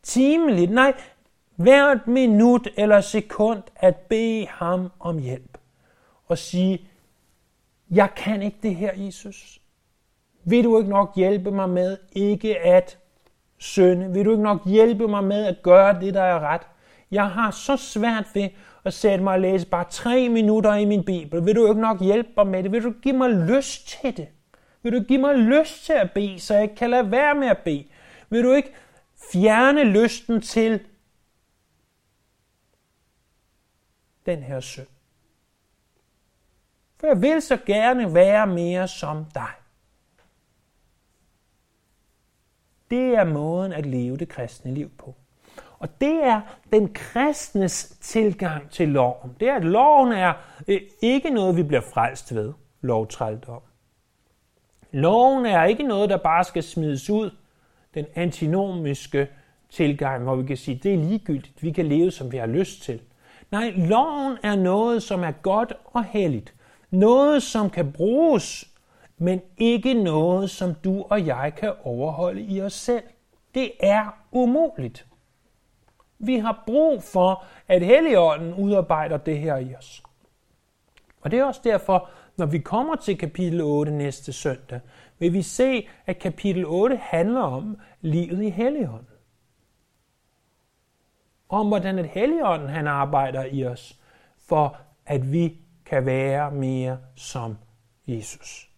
timeligt. 0.02 0.70
Nej, 0.70 0.92
hvert 1.56 2.06
minut 2.06 2.68
eller 2.76 3.00
sekund 3.00 3.62
at 3.76 3.96
bede 3.96 4.46
ham 4.46 4.90
om 5.00 5.18
hjælp. 5.18 5.58
Og 6.26 6.38
sige, 6.38 6.88
jeg 7.90 8.08
kan 8.16 8.42
ikke 8.42 8.58
det 8.62 8.74
her, 8.74 8.92
Jesus. 8.96 9.60
Vil 10.44 10.64
du 10.64 10.78
ikke 10.78 10.90
nok 10.90 11.12
hjælpe 11.16 11.50
mig 11.50 11.68
med 11.68 11.96
ikke 12.12 12.58
at 12.58 12.98
synde? 13.58 14.12
Vil 14.12 14.24
du 14.24 14.30
ikke 14.30 14.42
nok 14.42 14.66
hjælpe 14.66 15.08
mig 15.08 15.24
med 15.24 15.44
at 15.44 15.62
gøre 15.62 16.00
det, 16.00 16.14
der 16.14 16.22
er 16.22 16.40
ret? 16.40 16.62
Jeg 17.10 17.30
har 17.30 17.50
så 17.50 17.76
svært 17.76 18.26
ved 18.34 18.48
at 18.84 18.94
sætte 18.94 19.24
mig 19.24 19.32
og 19.32 19.40
læse 19.40 19.66
bare 19.66 19.84
tre 19.90 20.28
minutter 20.28 20.74
i 20.74 20.84
min 20.84 21.04
bibel. 21.04 21.46
Vil 21.46 21.56
du 21.56 21.68
ikke 21.68 21.80
nok 21.80 22.00
hjælpe 22.00 22.28
mig 22.36 22.46
med 22.46 22.62
det? 22.62 22.72
Vil 22.72 22.84
du 22.84 22.92
give 23.02 23.16
mig 23.16 23.30
lyst 23.30 23.88
til 23.88 24.16
det? 24.16 24.28
Vil 24.82 24.92
du 24.92 25.02
give 25.02 25.20
mig 25.20 25.34
lyst 25.34 25.84
til 25.84 25.92
at 25.92 26.12
bede, 26.12 26.40
så 26.40 26.54
jeg 26.54 26.74
kan 26.76 26.90
lade 26.90 27.10
være 27.10 27.34
med 27.34 27.48
at 27.48 27.58
bede? 27.58 27.88
Vil 28.30 28.44
du 28.44 28.52
ikke 28.52 28.74
fjerne 29.32 29.84
lysten 29.84 30.40
til 30.40 30.86
den 34.26 34.42
her 34.42 34.60
synd? 34.60 34.86
For 37.00 37.06
jeg 37.06 37.22
vil 37.22 37.42
så 37.42 37.56
gerne 37.66 38.14
være 38.14 38.46
mere 38.46 38.88
som 38.88 39.24
dig. 39.34 39.50
Det 42.90 43.14
er 43.14 43.24
måden 43.24 43.72
at 43.72 43.86
leve 43.86 44.16
det 44.16 44.28
kristne 44.28 44.74
liv 44.74 44.90
på. 44.98 45.14
Og 45.78 46.00
det 46.00 46.24
er 46.24 46.40
den 46.72 46.94
kristnes 46.94 47.98
tilgang 48.00 48.70
til 48.70 48.88
loven. 48.88 49.36
Det 49.40 49.48
er, 49.48 49.54
at 49.54 49.64
loven 49.64 50.12
er 50.12 50.32
øh, 50.68 50.80
ikke 51.02 51.30
noget, 51.30 51.56
vi 51.56 51.62
bliver 51.62 51.80
frelst 51.80 52.34
ved, 52.34 52.52
lovtrældom. 52.80 53.62
Loven 54.92 55.46
er 55.46 55.64
ikke 55.64 55.82
noget, 55.82 56.10
der 56.10 56.16
bare 56.16 56.44
skal 56.44 56.62
smides 56.62 57.10
ud. 57.10 57.30
Den 57.94 58.06
antinomiske 58.14 59.28
tilgang, 59.70 60.22
hvor 60.22 60.36
vi 60.36 60.46
kan 60.46 60.56
sige, 60.56 60.80
det 60.82 60.94
er 60.94 60.98
ligegyldigt, 60.98 61.62
vi 61.62 61.72
kan 61.72 61.86
leve, 61.86 62.10
som 62.10 62.32
vi 62.32 62.36
har 62.36 62.46
lyst 62.46 62.82
til. 62.82 63.00
Nej, 63.50 63.72
loven 63.76 64.38
er 64.42 64.56
noget, 64.56 65.02
som 65.02 65.22
er 65.22 65.30
godt 65.30 65.72
og 65.84 66.04
helligt. 66.04 66.54
Noget, 66.90 67.42
som 67.42 67.70
kan 67.70 67.92
bruges, 67.92 68.68
men 69.18 69.40
ikke 69.56 69.94
noget, 69.94 70.50
som 70.50 70.74
du 70.74 71.04
og 71.10 71.26
jeg 71.26 71.52
kan 71.56 71.72
overholde 71.84 72.42
i 72.42 72.62
os 72.62 72.72
selv. 72.72 73.02
Det 73.54 73.70
er 73.80 74.18
umuligt. 74.32 75.06
Vi 76.18 76.38
har 76.38 76.62
brug 76.66 77.02
for, 77.02 77.44
at 77.68 77.82
Helligånden 77.82 78.54
udarbejder 78.54 79.16
det 79.16 79.38
her 79.38 79.56
i 79.56 79.74
os. 79.74 80.02
Og 81.20 81.30
det 81.30 81.38
er 81.38 81.44
også 81.44 81.60
derfor, 81.64 82.08
når 82.38 82.46
vi 82.46 82.58
kommer 82.58 82.96
til 82.96 83.18
kapitel 83.18 83.60
8 83.60 83.92
næste 83.92 84.32
søndag, 84.32 84.80
vil 85.18 85.32
vi 85.32 85.42
se, 85.42 85.88
at 86.06 86.18
kapitel 86.18 86.66
8 86.66 86.96
handler 86.96 87.40
om 87.40 87.78
livet 88.00 88.42
i 88.42 88.50
Helligånden. 88.50 89.08
Om 91.48 91.68
hvordan 91.68 91.98
et 91.98 92.06
Helligånden 92.06 92.68
han 92.68 92.86
arbejder 92.86 93.44
i 93.44 93.64
os, 93.64 93.98
for 94.46 94.76
at 95.06 95.32
vi 95.32 95.58
kan 95.84 96.06
være 96.06 96.50
mere 96.50 96.98
som 97.16 97.56
Jesus. 98.06 98.70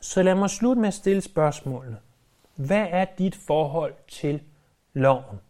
Så 0.00 0.22
lad 0.22 0.34
mig 0.34 0.50
slutte 0.50 0.80
med 0.80 0.88
at 0.88 0.94
stille 0.94 1.20
spørgsmålene. 1.20 1.96
Hvad 2.56 2.86
er 2.90 3.04
dit 3.04 3.36
forhold 3.36 3.94
til 4.08 4.42
loven? 4.92 5.40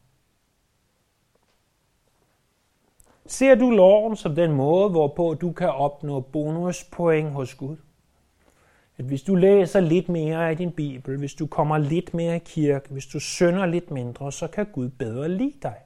Ser 3.28 3.54
du 3.54 3.70
loven 3.70 4.16
som 4.16 4.34
den 4.34 4.52
måde, 4.52 4.90
hvorpå 4.90 5.34
du 5.34 5.52
kan 5.52 5.68
opnå 5.68 6.20
bonuspoint 6.20 7.30
hos 7.30 7.54
Gud? 7.54 7.76
At 8.98 9.04
hvis 9.04 9.22
du 9.22 9.34
læser 9.34 9.80
lidt 9.80 10.08
mere 10.08 10.48
af 10.50 10.56
din 10.56 10.72
Bibel, 10.72 11.18
hvis 11.18 11.34
du 11.34 11.46
kommer 11.46 11.78
lidt 11.78 12.14
mere 12.14 12.36
i 12.36 12.38
kirke, 12.38 12.88
hvis 12.90 13.06
du 13.06 13.20
synder 13.20 13.66
lidt 13.66 13.90
mindre, 13.90 14.32
så 14.32 14.46
kan 14.46 14.66
Gud 14.66 14.88
bedre 14.88 15.28
lide 15.28 15.54
dig. 15.62 15.76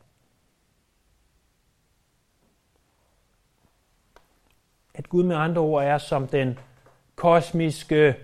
At 4.95 5.09
Gud 5.09 5.23
med 5.23 5.37
andre 5.37 5.63
ord 5.63 5.85
er 5.85 5.99
som 5.99 6.27
den 6.27 6.59
kosmiske 7.15 8.15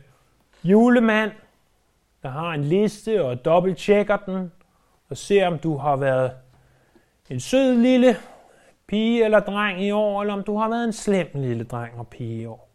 julemand, 0.64 1.30
der 2.22 2.28
har 2.28 2.52
en 2.52 2.64
liste 2.64 3.24
og 3.24 3.44
dobbelttjekker 3.44 4.16
den, 4.16 4.52
og 5.08 5.16
ser 5.16 5.46
om 5.46 5.58
du 5.58 5.76
har 5.76 5.96
været 5.96 6.32
en 7.30 7.40
sød 7.40 7.76
lille 7.76 8.16
pige 8.86 9.24
eller 9.24 9.40
dreng 9.40 9.82
i 9.82 9.90
år, 9.90 10.20
eller 10.20 10.34
om 10.34 10.42
du 10.42 10.56
har 10.56 10.68
været 10.68 10.84
en 10.84 10.92
slem 10.92 11.30
lille 11.34 11.64
dreng 11.64 11.98
og 11.98 12.08
pige 12.08 12.42
i 12.42 12.46
år. 12.46 12.68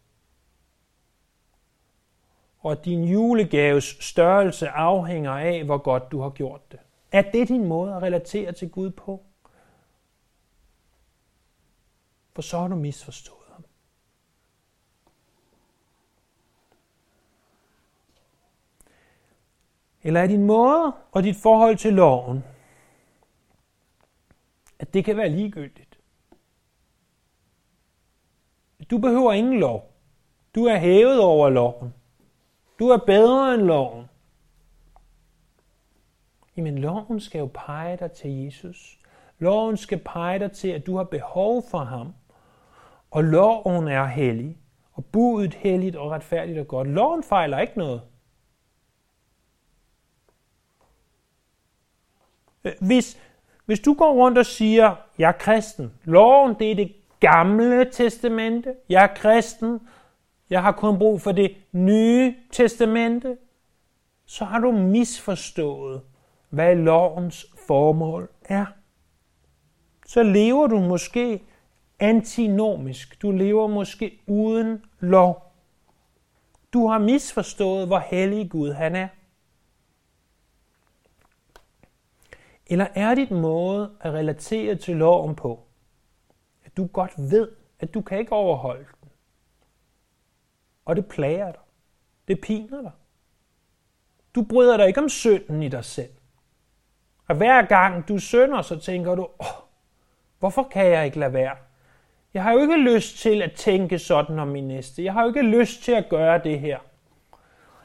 Og 2.60 2.86
din 2.86 3.04
julegaves 3.04 3.98
størrelse 4.00 4.70
afhænger 4.70 5.32
af, 5.32 5.64
hvor 5.64 5.78
godt 5.78 6.12
du 6.12 6.22
har 6.22 6.30
gjort 6.30 6.72
det. 6.72 6.80
Er 7.12 7.22
det 7.22 7.48
din 7.48 7.66
måde 7.66 7.96
at 7.96 8.02
relatere 8.02 8.52
til 8.52 8.70
Gud 8.70 8.90
på? 8.90 9.26
For 12.34 12.42
så 12.42 12.60
har 12.60 12.68
du 12.68 12.76
misforstået 12.76 13.48
ham. 13.52 13.66
Eller 20.04 20.22
er 20.22 20.28
din 20.28 20.44
måde 20.44 20.94
og 21.12 21.24
dit 21.24 21.36
forhold 21.36 21.78
til 21.78 21.94
loven, 21.94 22.44
at 24.80 24.94
det 24.94 25.06
kan 25.06 25.18
være 25.18 25.30
ligegyldigt? 25.30 25.91
Du 28.92 28.98
behøver 28.98 29.34
ingen 29.34 29.60
lov. 29.60 29.94
Du 30.56 30.66
er 30.66 30.78
hævet 30.78 31.22
over 31.22 31.50
loven. 31.50 31.94
Du 32.80 32.90
er 32.90 32.98
bedre 32.98 33.54
end 33.54 33.62
loven. 33.62 34.06
Jamen, 36.58 36.78
loven 36.78 37.20
skal 37.20 37.40
jo 37.40 37.50
pege 37.54 37.98
dig 37.98 38.12
til 38.12 38.32
Jesus. 38.32 39.00
Loven 39.40 39.78
skal 39.78 39.98
pege 39.98 40.40
dig 40.40 40.52
til, 40.52 40.68
at 40.68 40.86
du 40.86 40.98
har 40.98 41.04
behov 41.04 41.64
for 41.72 41.78
ham. 41.78 42.14
Og 43.12 43.24
loven 43.24 43.88
er 43.88 44.06
hellig. 44.06 44.58
Og 44.94 45.06
budet 45.06 45.54
helligt 45.54 45.96
og 45.96 46.12
retfærdigt 46.12 46.60
og 46.60 46.68
godt. 46.68 46.88
Loven 46.88 47.24
fejler 47.24 47.60
ikke 47.60 47.78
noget. 47.78 48.02
Hvis, 52.80 53.18
hvis 53.66 53.80
du 53.80 53.94
går 53.94 54.14
rundt 54.14 54.38
og 54.38 54.46
siger, 54.46 54.96
jeg 55.18 55.28
er 55.28 55.38
kristen, 55.40 55.94
loven 56.04 56.56
det 56.60 56.72
er 56.72 56.76
det 56.76 57.01
gamle 57.22 57.92
testamente. 57.92 58.76
Jeg 58.90 59.04
er 59.04 59.16
kristen. 59.16 59.80
Jeg 60.50 60.62
har 60.62 60.72
kun 60.72 60.98
brug 60.98 61.22
for 61.22 61.32
det 61.32 61.56
nye 61.72 62.36
testamente. 62.52 63.38
Så 64.26 64.46
har 64.46 64.60
du 64.60 64.72
misforstået, 64.72 66.02
hvad 66.50 66.76
lovens 66.76 67.46
formål 67.68 68.30
er. 68.46 68.66
Så 70.06 70.24
lever 70.24 70.68
du 70.68 70.80
måske 70.80 71.44
antinomisk. 72.00 73.22
Du 73.22 73.32
lever 73.32 73.68
måske 73.68 74.22
uden 74.28 74.86
lov. 75.00 75.54
Du 76.74 76.88
har 76.88 77.00
misforstået, 77.00 77.88
hvor 77.88 78.00
hellig 78.00 78.52
Gud 78.52 78.72
han 78.72 78.96
er. 78.96 79.08
Eller 82.68 82.88
er 82.96 83.16
dit 83.16 83.32
måde 83.32 83.92
at 84.00 84.14
relatere 84.14 84.76
til 84.76 84.96
loven 84.96 85.36
på, 85.36 85.60
du 86.78 86.86
godt 86.86 87.12
ved, 87.18 87.52
at 87.80 87.94
du 87.94 88.02
kan 88.02 88.20
ikke 88.20 88.32
overholde 88.32 88.86
den. 89.02 89.10
Og 90.86 90.96
det 90.96 91.06
plager 91.06 91.52
dig. 91.52 91.62
Det 92.28 92.42
piner 92.42 92.82
dig. 92.82 92.92
Du 94.36 94.44
bryder 94.44 94.78
dig 94.78 94.88
ikke 94.88 95.02
om 95.02 95.10
synden 95.10 95.64
i 95.64 95.68
dig 95.68 95.86
selv. 95.86 96.10
Og 97.28 97.36
hver 97.36 97.62
gang 97.66 98.08
du 98.08 98.20
synder, 98.20 98.62
så 98.62 98.80
tænker 98.80 99.16
du, 99.16 99.28
åh, 99.40 99.48
hvorfor 100.40 100.64
kan 100.64 100.86
jeg 100.86 101.06
ikke 101.06 101.20
lade 101.20 101.34
være? 101.34 101.56
Jeg 102.34 102.44
har 102.44 102.52
jo 102.52 102.60
ikke 102.60 102.78
lyst 102.78 103.18
til 103.18 103.42
at 103.42 103.52
tænke 103.52 104.00
sådan 104.00 104.40
om 104.40 104.48
min 104.48 104.68
næste. 104.68 105.04
Jeg 105.04 105.14
har 105.14 105.22
jo 105.22 105.28
ikke 105.28 105.42
lyst 105.42 105.84
til 105.84 105.92
at 105.92 106.10
gøre 106.10 106.44
det 106.44 106.60
her. 106.60 106.80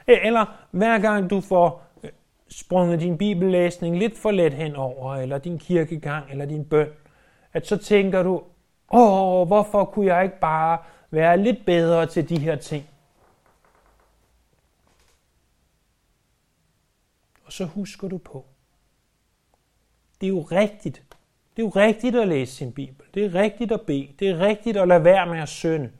Eller 0.06 0.66
hver 0.70 0.98
gang 0.98 1.30
du 1.30 1.40
får 1.40 1.82
øh, 2.02 2.10
sprunget 2.48 3.00
din 3.00 3.18
bibellæsning 3.18 3.98
lidt 3.98 4.18
for 4.18 4.30
let 4.30 4.54
henover, 4.54 5.14
eller 5.14 5.38
din 5.38 5.58
kirkegang, 5.58 6.30
eller 6.30 6.44
din 6.44 6.64
bøn, 6.64 6.88
at 7.52 7.66
så 7.66 7.76
tænker 7.76 8.22
du, 8.22 8.42
Åh, 8.92 9.46
hvorfor 9.46 9.84
kunne 9.84 10.06
jeg 10.06 10.24
ikke 10.24 10.40
bare 10.40 10.78
være 11.10 11.38
lidt 11.38 11.66
bedre 11.66 12.06
til 12.06 12.28
de 12.28 12.38
her 12.38 12.56
ting? 12.56 12.86
Og 17.44 17.52
så 17.52 17.64
husker 17.64 18.08
du 18.08 18.18
på, 18.18 18.44
det 20.20 20.26
er 20.26 20.30
jo 20.30 20.40
rigtigt. 20.40 21.02
Det 21.56 21.62
er 21.62 21.66
jo 21.66 21.68
rigtigt 21.68 22.16
at 22.16 22.28
læse 22.28 22.54
sin 22.54 22.72
Bibel. 22.72 23.06
Det 23.14 23.24
er 23.24 23.34
rigtigt 23.34 23.72
at 23.72 23.80
bede. 23.80 24.14
Det 24.18 24.30
er 24.30 24.38
rigtigt 24.38 24.76
at 24.76 24.88
lade 24.88 25.04
være 25.04 25.26
med 25.26 25.38
at 25.38 25.48
synde. 25.48 25.92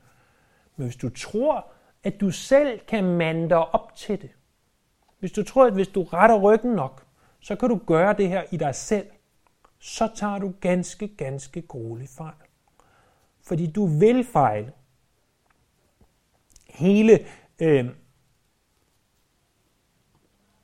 Men 0.77 0.87
hvis 0.87 0.97
du 0.97 1.09
tror, 1.09 1.67
at 2.05 2.21
du 2.21 2.31
selv 2.31 2.81
kan 2.81 3.05
mande 3.05 3.49
dig 3.49 3.75
op 3.75 3.97
til 3.97 4.23
det, 4.23 4.31
hvis 5.19 5.33
du 5.33 5.45
tror, 5.45 5.67
at 5.67 5.73
hvis 5.73 5.89
du 5.89 6.03
retter 6.03 6.39
ryggen 6.39 6.73
nok, 6.73 7.07
så 7.41 7.57
kan 7.57 7.69
du 7.69 7.81
gøre 7.87 8.13
det 8.13 8.29
her 8.29 8.43
i 8.51 8.57
dig 8.57 8.75
selv, 8.75 9.07
så 9.79 10.09
tager 10.15 10.39
du 10.39 10.53
ganske, 10.61 11.09
ganske 11.09 11.63
grueligt 11.63 12.11
fejl 12.11 12.46
fordi 13.47 13.67
du 13.67 13.87
vil 13.87 14.25
fejle. 14.25 14.73
Hele 16.69 17.19
øh, 17.61 17.85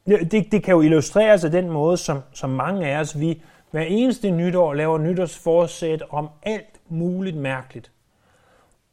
det, 0.07 0.53
det 0.53 0.63
kan 0.63 0.75
jo 0.75 0.81
illustreres 0.81 1.45
af 1.45 1.51
den 1.51 1.71
måde, 1.71 1.97
som, 1.97 2.21
som 2.33 2.51
mange 2.51 2.87
af 2.87 3.01
os, 3.01 3.21
vi 3.21 3.43
hver 3.71 3.83
eneste 3.83 4.31
nytår 4.31 4.75
laver 4.75 4.99
nytårsforsæt 4.99 6.03
om 6.11 6.29
alt 6.43 6.81
muligt 6.89 7.37
mærkeligt. 7.37 7.93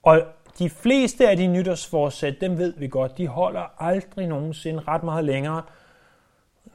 Og 0.03 0.21
de 0.59 0.69
fleste 0.69 1.29
af 1.29 1.37
de 1.37 1.47
nytårsforsæt, 1.47 2.41
dem 2.41 2.57
ved 2.57 2.73
vi 2.77 2.87
godt, 2.87 3.17
de 3.17 3.27
holder 3.27 3.81
aldrig 3.83 4.27
nogensinde 4.27 4.79
ret 4.87 5.03
meget 5.03 5.25
længere. 5.25 5.61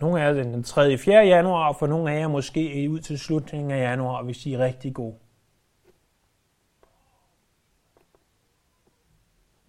Nogle 0.00 0.22
af 0.22 0.26
jer 0.26 0.42
den 0.42 0.62
3. 0.62 0.98
4. 0.98 1.26
januar, 1.26 1.68
og 1.68 1.76
for 1.76 1.86
nogle 1.86 2.12
af 2.12 2.20
jer 2.20 2.28
måske 2.28 2.86
ud 2.90 3.00
til 3.00 3.18
slutningen 3.18 3.70
af 3.70 3.78
januar, 3.78 4.22
hvis 4.22 4.46
I 4.46 4.54
er 4.54 4.58
rigtig 4.58 4.94
gode. 4.94 5.14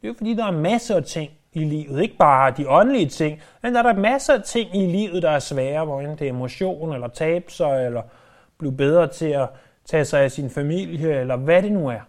Det 0.05 0.09
er 0.09 0.13
jo 0.13 0.17
fordi, 0.17 0.33
der 0.33 0.45
er 0.45 0.51
masser 0.51 0.95
af 0.95 1.03
ting 1.03 1.31
i 1.53 1.63
livet. 1.63 2.01
Ikke 2.01 2.17
bare 2.17 2.53
de 2.57 2.69
åndelige 2.69 3.09
ting, 3.09 3.39
men 3.61 3.73
der 3.73 3.79
er 3.79 3.93
der 3.93 4.01
masser 4.01 4.33
af 4.33 4.43
ting 4.43 4.75
i 4.75 4.85
livet, 4.85 5.23
der 5.23 5.29
er 5.29 5.39
svære, 5.39 5.85
hvor 5.85 6.01
det 6.01 6.21
er 6.21 6.29
emotion, 6.29 6.93
eller 6.93 7.07
tabe 7.07 7.51
sig, 7.51 7.85
eller 7.85 8.01
blive 8.57 8.77
bedre 8.77 9.07
til 9.07 9.25
at 9.25 9.49
tage 9.85 10.05
sig 10.05 10.21
af 10.21 10.31
sin 10.31 10.49
familie, 10.49 11.19
eller 11.19 11.35
hvad 11.35 11.63
det 11.63 11.71
nu 11.71 11.87
er. 11.89 11.99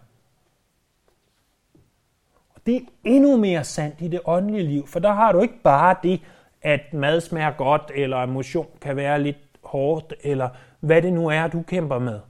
Og 2.55 2.61
det 2.67 2.77
er 2.77 2.81
endnu 3.05 3.37
mere 3.37 3.65
sandt 3.65 4.01
i 4.01 4.09
det 4.09 4.21
åndelige 4.25 4.67
liv, 4.67 4.87
for 4.87 4.99
der 4.99 5.13
har 5.13 5.33
du 5.33 5.41
ikke 5.41 5.63
bare 5.65 5.97
det, 6.03 6.21
at 6.63 6.81
mad 6.93 7.21
smager 7.21 7.51
godt, 7.51 7.91
eller 7.95 8.23
emotion 8.23 8.67
kan 8.81 8.97
være 8.97 9.23
lidt 9.23 9.39
hårdt, 9.65 10.15
eller 10.25 10.49
hvad 10.81 11.03
det 11.03 11.13
nu 11.13 11.29
er, 11.29 11.47
du 11.47 11.63
kæmper 11.63 11.99
med, 11.99 12.21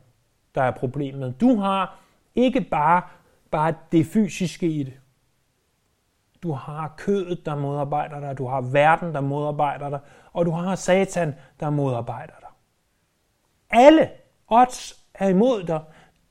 der 0.55 0.63
er 0.63 0.71
problemet. 0.71 1.41
Du 1.41 1.57
har 1.57 1.99
ikke 2.35 2.61
bare, 2.61 3.03
bare 3.51 3.75
det 3.93 4.07
fysiske 4.07 4.67
i 4.67 4.83
det. 4.83 4.93
Du 6.47 6.53
har 6.53 6.95
kødet, 6.97 7.47
der 7.47 7.55
modarbejder 7.55 8.21
dig, 8.21 8.39
du 8.39 8.47
har 8.47 8.61
verden, 8.61 9.15
der 9.15 9.21
modarbejder 9.21 9.91
dig, 9.91 10.01
og 10.33 10.47
du 10.47 10.51
har 10.51 10.75
satan, 10.75 11.35
der 11.61 11.71
modarbejder 11.71 12.33
dig. 12.41 12.49
Alle 13.71 14.11
odds 14.49 15.05
er 15.15 15.29
imod 15.29 15.63
dig. 15.63 15.81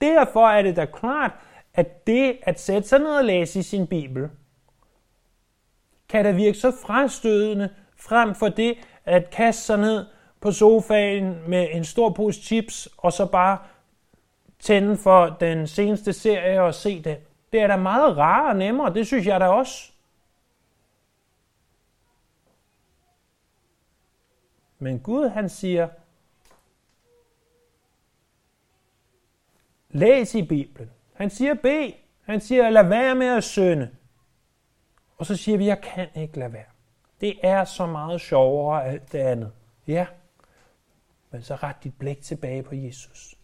Derfor 0.02 0.48
er 0.48 0.62
det 0.62 0.76
da 0.76 0.86
klart, 0.86 1.32
at 1.74 2.08
det 2.08 2.38
at 2.42 2.60
sætte 2.60 2.88
sig 2.88 3.00
ned 3.00 3.16
og 3.16 3.26
læse 3.26 3.60
i 3.60 3.62
sin 3.62 3.88
bibel, 3.88 4.30
kan 6.10 6.26
da 6.26 6.32
virke 6.32 6.58
så 6.58 6.72
frastødende 6.86 7.70
frem 7.98 8.36
for 8.36 8.50
det 8.50 8.76
at 9.06 9.30
kaste 9.30 9.62
sig 9.62 9.78
ned 9.78 10.06
på 10.42 10.52
sofaen 10.52 11.38
med 11.48 11.68
en 11.72 11.84
stor 11.84 12.10
pose 12.10 12.42
chips, 12.42 12.90
og 12.98 13.14
så 13.14 13.26
bare 13.26 13.58
tænde 14.60 14.98
for 14.98 15.26
den 15.40 15.68
seneste 15.68 16.14
serie 16.14 16.62
og 16.62 16.74
se 16.74 17.04
den. 17.04 17.18
Det 17.52 17.62
er 17.62 17.68
da 17.68 17.76
meget 17.76 18.18
rarere 18.18 18.50
og 18.50 18.56
nemmere, 18.56 18.94
det 18.94 19.08
synes 19.08 19.28
jeg 19.28 19.40
da 19.40 19.48
også. 19.48 19.92
Men 24.80 25.00
Gud 25.00 25.30
han 25.30 25.50
siger, 25.50 25.90
læs 29.90 30.36
i 30.36 30.44
Bibelen. 30.44 30.92
Han 31.14 31.30
siger 31.30 31.54
bed. 31.54 31.92
Han 32.22 32.42
siger, 32.42 32.70
lad 32.70 32.88
være 32.88 33.16
med 33.16 33.28
at 33.28 33.44
synde. 33.44 33.90
Og 35.18 35.26
så 35.26 35.36
siger 35.36 35.58
vi, 35.58 35.66
jeg 35.66 35.82
kan 35.82 36.08
ikke 36.16 36.40
lade 36.40 36.54
være. 36.54 36.66
Det 37.22 37.40
er 37.44 37.66
så 37.66 37.86
meget 37.86 38.22
sjovere 38.22 38.86
alt 38.86 39.12
det 39.12 39.20
andet. 39.20 39.52
Ja, 39.88 40.06
men 41.32 41.44
så 41.44 41.56
ret 41.56 41.76
dit 41.84 42.00
blik 42.00 42.22
tilbage 42.22 42.64
på 42.64 42.76
Jesus. 42.76 43.36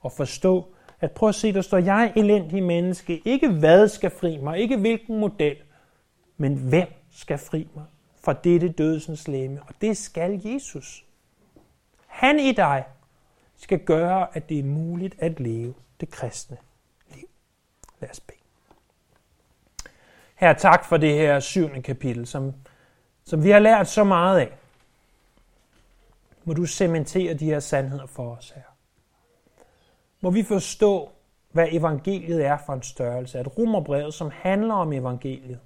Og 0.00 0.12
forstå, 0.12 0.74
at 1.00 1.12
prøv 1.12 1.28
at 1.28 1.34
se, 1.34 1.52
der 1.52 1.62
står 1.62 1.78
jeg 1.78 2.12
elendig 2.16 2.62
menneske. 2.62 3.22
Ikke 3.24 3.48
hvad 3.48 3.88
skal 3.88 4.10
fri 4.10 4.36
mig, 4.36 4.58
ikke 4.58 4.76
hvilken 4.76 5.18
model, 5.18 5.56
men 6.36 6.54
hvem 6.54 6.88
skal 7.10 7.38
fri 7.38 7.68
mig 7.74 7.84
fra 8.24 8.32
dette 8.32 8.68
dødsens 8.68 9.28
læme. 9.28 9.62
Og 9.62 9.74
det 9.80 9.96
skal 9.96 10.40
Jesus. 10.44 11.04
Han 12.06 12.38
i 12.38 12.52
dig 12.52 12.84
skal 13.56 13.78
gøre, 13.78 14.36
at 14.36 14.48
det 14.48 14.58
er 14.58 14.64
muligt 14.64 15.14
at 15.18 15.40
leve 15.40 15.74
det 16.00 16.10
kristne 16.10 16.56
liv. 17.14 17.28
Lad 18.00 18.10
os 18.10 18.20
bede. 18.20 18.38
Her 20.34 20.52
tak 20.52 20.84
for 20.84 20.96
det 20.96 21.14
her 21.14 21.40
syvende 21.40 21.82
kapitel, 21.82 22.26
som, 22.26 22.54
som 23.24 23.44
vi 23.44 23.50
har 23.50 23.58
lært 23.58 23.88
så 23.88 24.04
meget 24.04 24.38
af. 24.38 24.52
Må 26.44 26.52
du 26.52 26.66
cementere 26.66 27.34
de 27.34 27.44
her 27.44 27.60
sandheder 27.60 28.06
for 28.06 28.36
os 28.36 28.50
her. 28.50 28.62
Må 30.20 30.30
vi 30.30 30.42
forstå, 30.42 31.10
hvad 31.52 31.68
evangeliet 31.70 32.44
er 32.44 32.58
for 32.66 32.72
en 32.72 32.82
størrelse. 32.82 33.38
At 33.38 33.58
romerbrevet, 33.58 34.14
som 34.14 34.30
handler 34.30 34.74
om 34.74 34.92
evangeliet, 34.92 35.60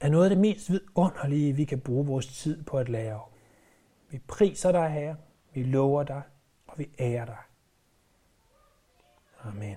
er 0.00 0.08
noget 0.08 0.24
af 0.24 0.30
det 0.30 0.38
mest 0.38 0.70
vidunderlige, 0.70 1.52
vi 1.52 1.64
kan 1.64 1.80
bruge 1.80 2.06
vores 2.06 2.26
tid 2.26 2.62
på 2.62 2.78
at 2.78 2.88
lære 2.88 3.14
om. 3.14 3.28
Vi 4.10 4.18
priser 4.18 4.72
dig, 4.72 4.90
Herre, 4.90 5.16
vi 5.54 5.62
lover 5.62 6.02
dig, 6.02 6.22
og 6.66 6.78
vi 6.78 6.90
ærer 6.98 7.24
dig. 7.24 7.36
Amen. 9.44 9.76